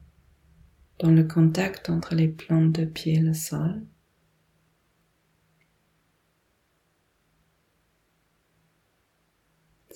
dans 0.99 1.09
le 1.09 1.23
contact 1.23 1.89
entre 1.89 2.13
les 2.13 2.27
plantes 2.27 2.73
de 2.73 2.85
pied 2.85 3.15
et 3.15 3.21
le 3.21 3.33
sol. 3.33 3.81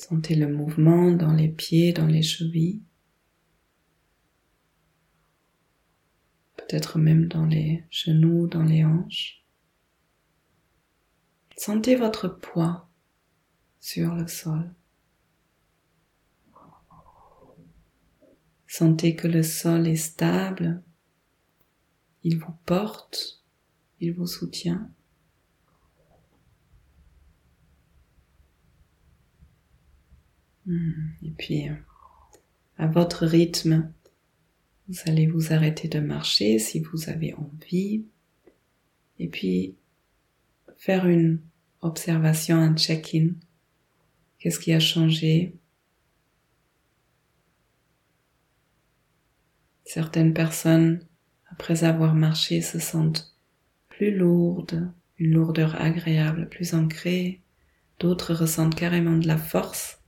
Sentez 0.02 0.34
le 0.34 0.52
mouvement 0.52 1.12
dans 1.12 1.32
les 1.32 1.48
pieds, 1.48 1.94
dans 1.94 2.08
les 2.08 2.24
chevilles, 2.24 2.82
peut-être 6.58 6.98
même 6.98 7.28
dans 7.28 7.46
les 7.46 7.84
genoux, 7.92 8.48
dans 8.48 8.64
les 8.64 8.84
hanches. 8.84 9.46
Sentez 11.56 11.96
votre 11.96 12.28
poids 12.30 12.90
sur 13.80 14.16
le 14.16 14.26
sol. 14.26 14.74
Sentez 18.66 19.16
que 19.16 19.28
le 19.28 19.44
sol 19.44 19.88
est 19.88 19.96
stable, 19.96 20.82
il 22.24 22.40
vous 22.40 22.56
porte, 22.66 23.44
il 24.00 24.14
vous 24.14 24.26
soutient. 24.26 24.90
Et 30.68 31.32
puis, 31.38 31.68
à 32.78 32.88
votre 32.88 33.26
rythme, 33.26 33.92
vous 34.88 35.00
allez 35.06 35.28
vous 35.28 35.54
arrêter 35.54 35.88
de 35.88 36.00
marcher 36.00 36.60
si 36.60 36.80
vous 36.80 37.10
avez 37.10 37.34
envie. 37.34 38.06
Et 39.20 39.28
puis, 39.28 39.76
faire 40.78 41.08
une 41.08 41.40
observation, 41.82 42.58
un 42.58 42.76
check-in. 42.76 43.30
Qu'est-ce 44.40 44.60
qui 44.60 44.74
a 44.74 44.80
changé? 44.80 45.56
Certaines 49.86 50.34
personnes, 50.34 51.06
après 51.50 51.84
avoir 51.84 52.16
marché, 52.16 52.62
se 52.62 52.80
sentent 52.80 53.36
plus 53.90 54.16
lourdes, 54.16 54.92
une 55.18 55.34
lourdeur 55.34 55.80
agréable, 55.80 56.50
plus 56.50 56.74
ancrée. 56.74 57.42
D'autres 58.00 58.34
ressentent 58.34 58.76
carrément 58.76 59.18
de 59.18 59.28
la 59.28 59.38
force 59.38 60.01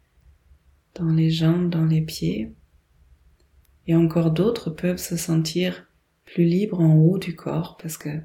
dans 0.95 1.09
les 1.09 1.29
jambes, 1.29 1.69
dans 1.69 1.85
les 1.85 2.01
pieds. 2.01 2.53
Et 3.87 3.95
encore 3.95 4.31
d'autres 4.31 4.69
peuvent 4.69 4.97
se 4.97 5.17
sentir 5.17 5.87
plus 6.25 6.45
libres 6.45 6.79
en 6.79 6.95
haut 6.95 7.17
du 7.17 7.35
corps 7.35 7.77
parce 7.77 7.97
que 7.97 8.21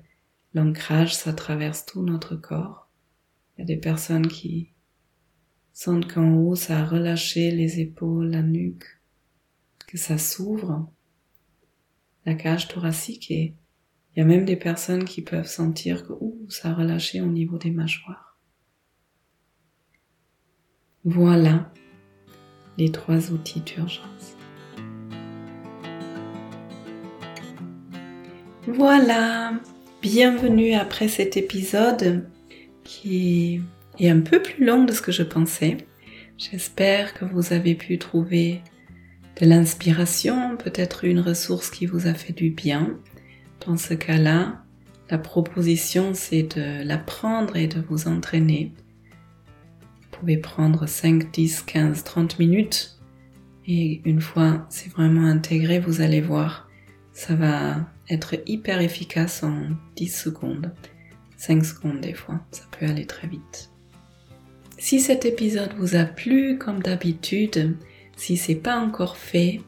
l'ancrage, 0.54 1.14
ça 1.14 1.32
traverse 1.32 1.84
tout 1.84 2.02
notre 2.02 2.36
corps. 2.36 2.88
Il 3.56 3.60
y 3.60 3.62
a 3.62 3.66
des 3.66 3.76
personnes 3.76 4.28
qui 4.28 4.72
sentent 5.72 6.12
qu'en 6.12 6.34
haut, 6.34 6.54
ça 6.54 6.80
a 6.80 6.84
relâché 6.84 7.50
les 7.50 7.80
épaules, 7.80 8.30
la 8.30 8.42
nuque, 8.42 9.00
que 9.86 9.98
ça 9.98 10.18
s'ouvre, 10.18 10.90
la 12.24 12.34
cage 12.34 12.68
thoracique 12.68 13.30
et 13.30 13.54
il 14.14 14.18
y 14.18 14.22
a 14.22 14.26
même 14.26 14.44
des 14.44 14.56
personnes 14.56 15.04
qui 15.04 15.22
peuvent 15.22 15.46
sentir 15.46 16.06
que 16.06 16.12
ouh, 16.12 16.46
ça 16.48 16.70
a 16.70 16.74
relâché 16.74 17.20
au 17.20 17.26
niveau 17.26 17.56
des 17.56 17.70
mâchoires. 17.70 18.38
Voilà 21.04 21.72
les 22.78 22.92
trois 22.92 23.32
outils 23.32 23.60
d'urgence. 23.60 24.36
Voilà, 28.68 29.52
bienvenue 30.00 30.74
après 30.74 31.08
cet 31.08 31.36
épisode 31.36 32.28
qui 32.84 33.60
est 33.98 34.08
un 34.08 34.20
peu 34.20 34.40
plus 34.40 34.64
long 34.64 34.84
de 34.84 34.92
ce 34.92 35.02
que 35.02 35.12
je 35.12 35.24
pensais. 35.24 35.78
J'espère 36.38 37.14
que 37.14 37.24
vous 37.24 37.52
avez 37.52 37.74
pu 37.74 37.98
trouver 37.98 38.62
de 39.40 39.46
l'inspiration, 39.46 40.56
peut-être 40.56 41.04
une 41.04 41.20
ressource 41.20 41.70
qui 41.70 41.86
vous 41.86 42.06
a 42.06 42.14
fait 42.14 42.32
du 42.32 42.50
bien. 42.50 42.96
Dans 43.66 43.76
ce 43.76 43.94
cas-là, 43.94 44.62
la 45.10 45.18
proposition, 45.18 46.12
c'est 46.14 46.56
de 46.56 46.84
l'apprendre 46.84 47.56
et 47.56 47.66
de 47.66 47.80
vous 47.80 48.06
entraîner. 48.06 48.72
Pouvez 50.18 50.36
prendre 50.36 50.86
5, 50.88 51.30
10, 51.30 51.62
15, 51.62 52.02
30 52.02 52.38
minutes 52.38 52.98
et 53.66 54.00
une 54.04 54.20
fois 54.20 54.66
c'est 54.68 54.90
vraiment 54.90 55.26
intégré, 55.26 55.78
vous 55.78 56.00
allez 56.00 56.20
voir, 56.20 56.68
ça 57.12 57.34
va 57.34 57.88
être 58.10 58.34
hyper 58.46 58.80
efficace 58.80 59.44
en 59.44 59.68
10 59.96 60.08
secondes, 60.08 60.72
5 61.36 61.64
secondes 61.64 62.00
des 62.00 62.14
fois, 62.14 62.40
ça 62.50 62.64
peut 62.70 62.86
aller 62.86 63.06
très 63.06 63.28
vite. 63.28 63.70
Si 64.78 65.00
cet 65.00 65.24
épisode 65.24 65.74
vous 65.76 65.94
a 65.94 66.04
plu, 66.04 66.58
comme 66.58 66.82
d'habitude, 66.82 67.76
si 68.16 68.36
c'est 68.36 68.54
pas 68.56 68.78
encore 68.78 69.16
fait, 69.16 69.60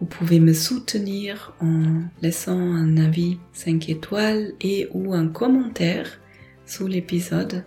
vous 0.00 0.06
pouvez 0.06 0.38
me 0.38 0.52
soutenir 0.52 1.56
en 1.60 2.02
laissant 2.22 2.58
un 2.58 2.96
avis 2.96 3.38
5 3.54 3.88
étoiles 3.88 4.52
et 4.60 4.88
ou 4.92 5.14
un 5.14 5.26
commentaire 5.26 6.20
sous 6.66 6.86
l'épisode. 6.86 7.64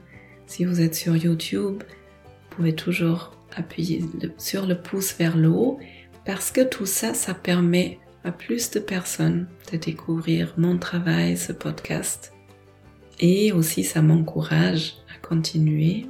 Si 0.52 0.66
vous 0.66 0.82
êtes 0.82 0.96
sur 0.96 1.16
YouTube, 1.16 1.82
vous 1.82 2.56
pouvez 2.58 2.76
toujours 2.76 3.32
appuyer 3.56 4.04
sur 4.38 4.66
le 4.66 4.76
pouce 4.78 5.16
vers 5.18 5.38
le 5.38 5.48
haut 5.48 5.80
parce 6.26 6.52
que 6.52 6.60
tout 6.60 6.86
ça, 6.86 7.14
ça 7.14 7.34
permet 7.34 8.00
à 8.26 8.34
plus 8.34 8.70
de 8.72 8.82
personnes 8.82 9.48
de 9.72 9.78
découvrir 9.78 10.54
mon 10.58 10.78
travail, 10.78 11.38
ce 11.38 11.54
podcast. 11.54 12.34
Et 13.22 13.54
aussi, 13.54 13.86
ça 13.86 14.02
m'encourage 14.02 14.96
à 15.16 15.26
continuer 15.26 16.08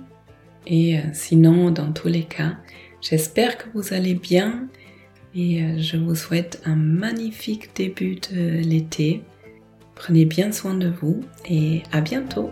et 0.66 0.98
euh, 0.98 1.04
sinon, 1.14 1.70
dans 1.70 1.92
tous 1.92 2.08
les 2.08 2.24
cas, 2.24 2.58
j'espère 3.00 3.60
que 3.60 3.66
vous 3.76 3.94
allez 3.94 4.16
bien 4.16 4.68
et 5.36 5.62
euh, 5.62 5.78
je 5.78 5.98
vous 5.98 6.16
souhaite 6.16 6.64
un 6.66 6.76
magnifique 6.76 7.76
début 7.76 8.16
de 8.16 8.58
l'été. 8.58 9.22
Prenez 9.94 10.26
bien 10.26 10.52
soin 10.52 10.74
de 10.74 10.90
vous 10.90 11.22
et 11.48 11.84
à 11.92 12.02
bientôt 12.02 12.50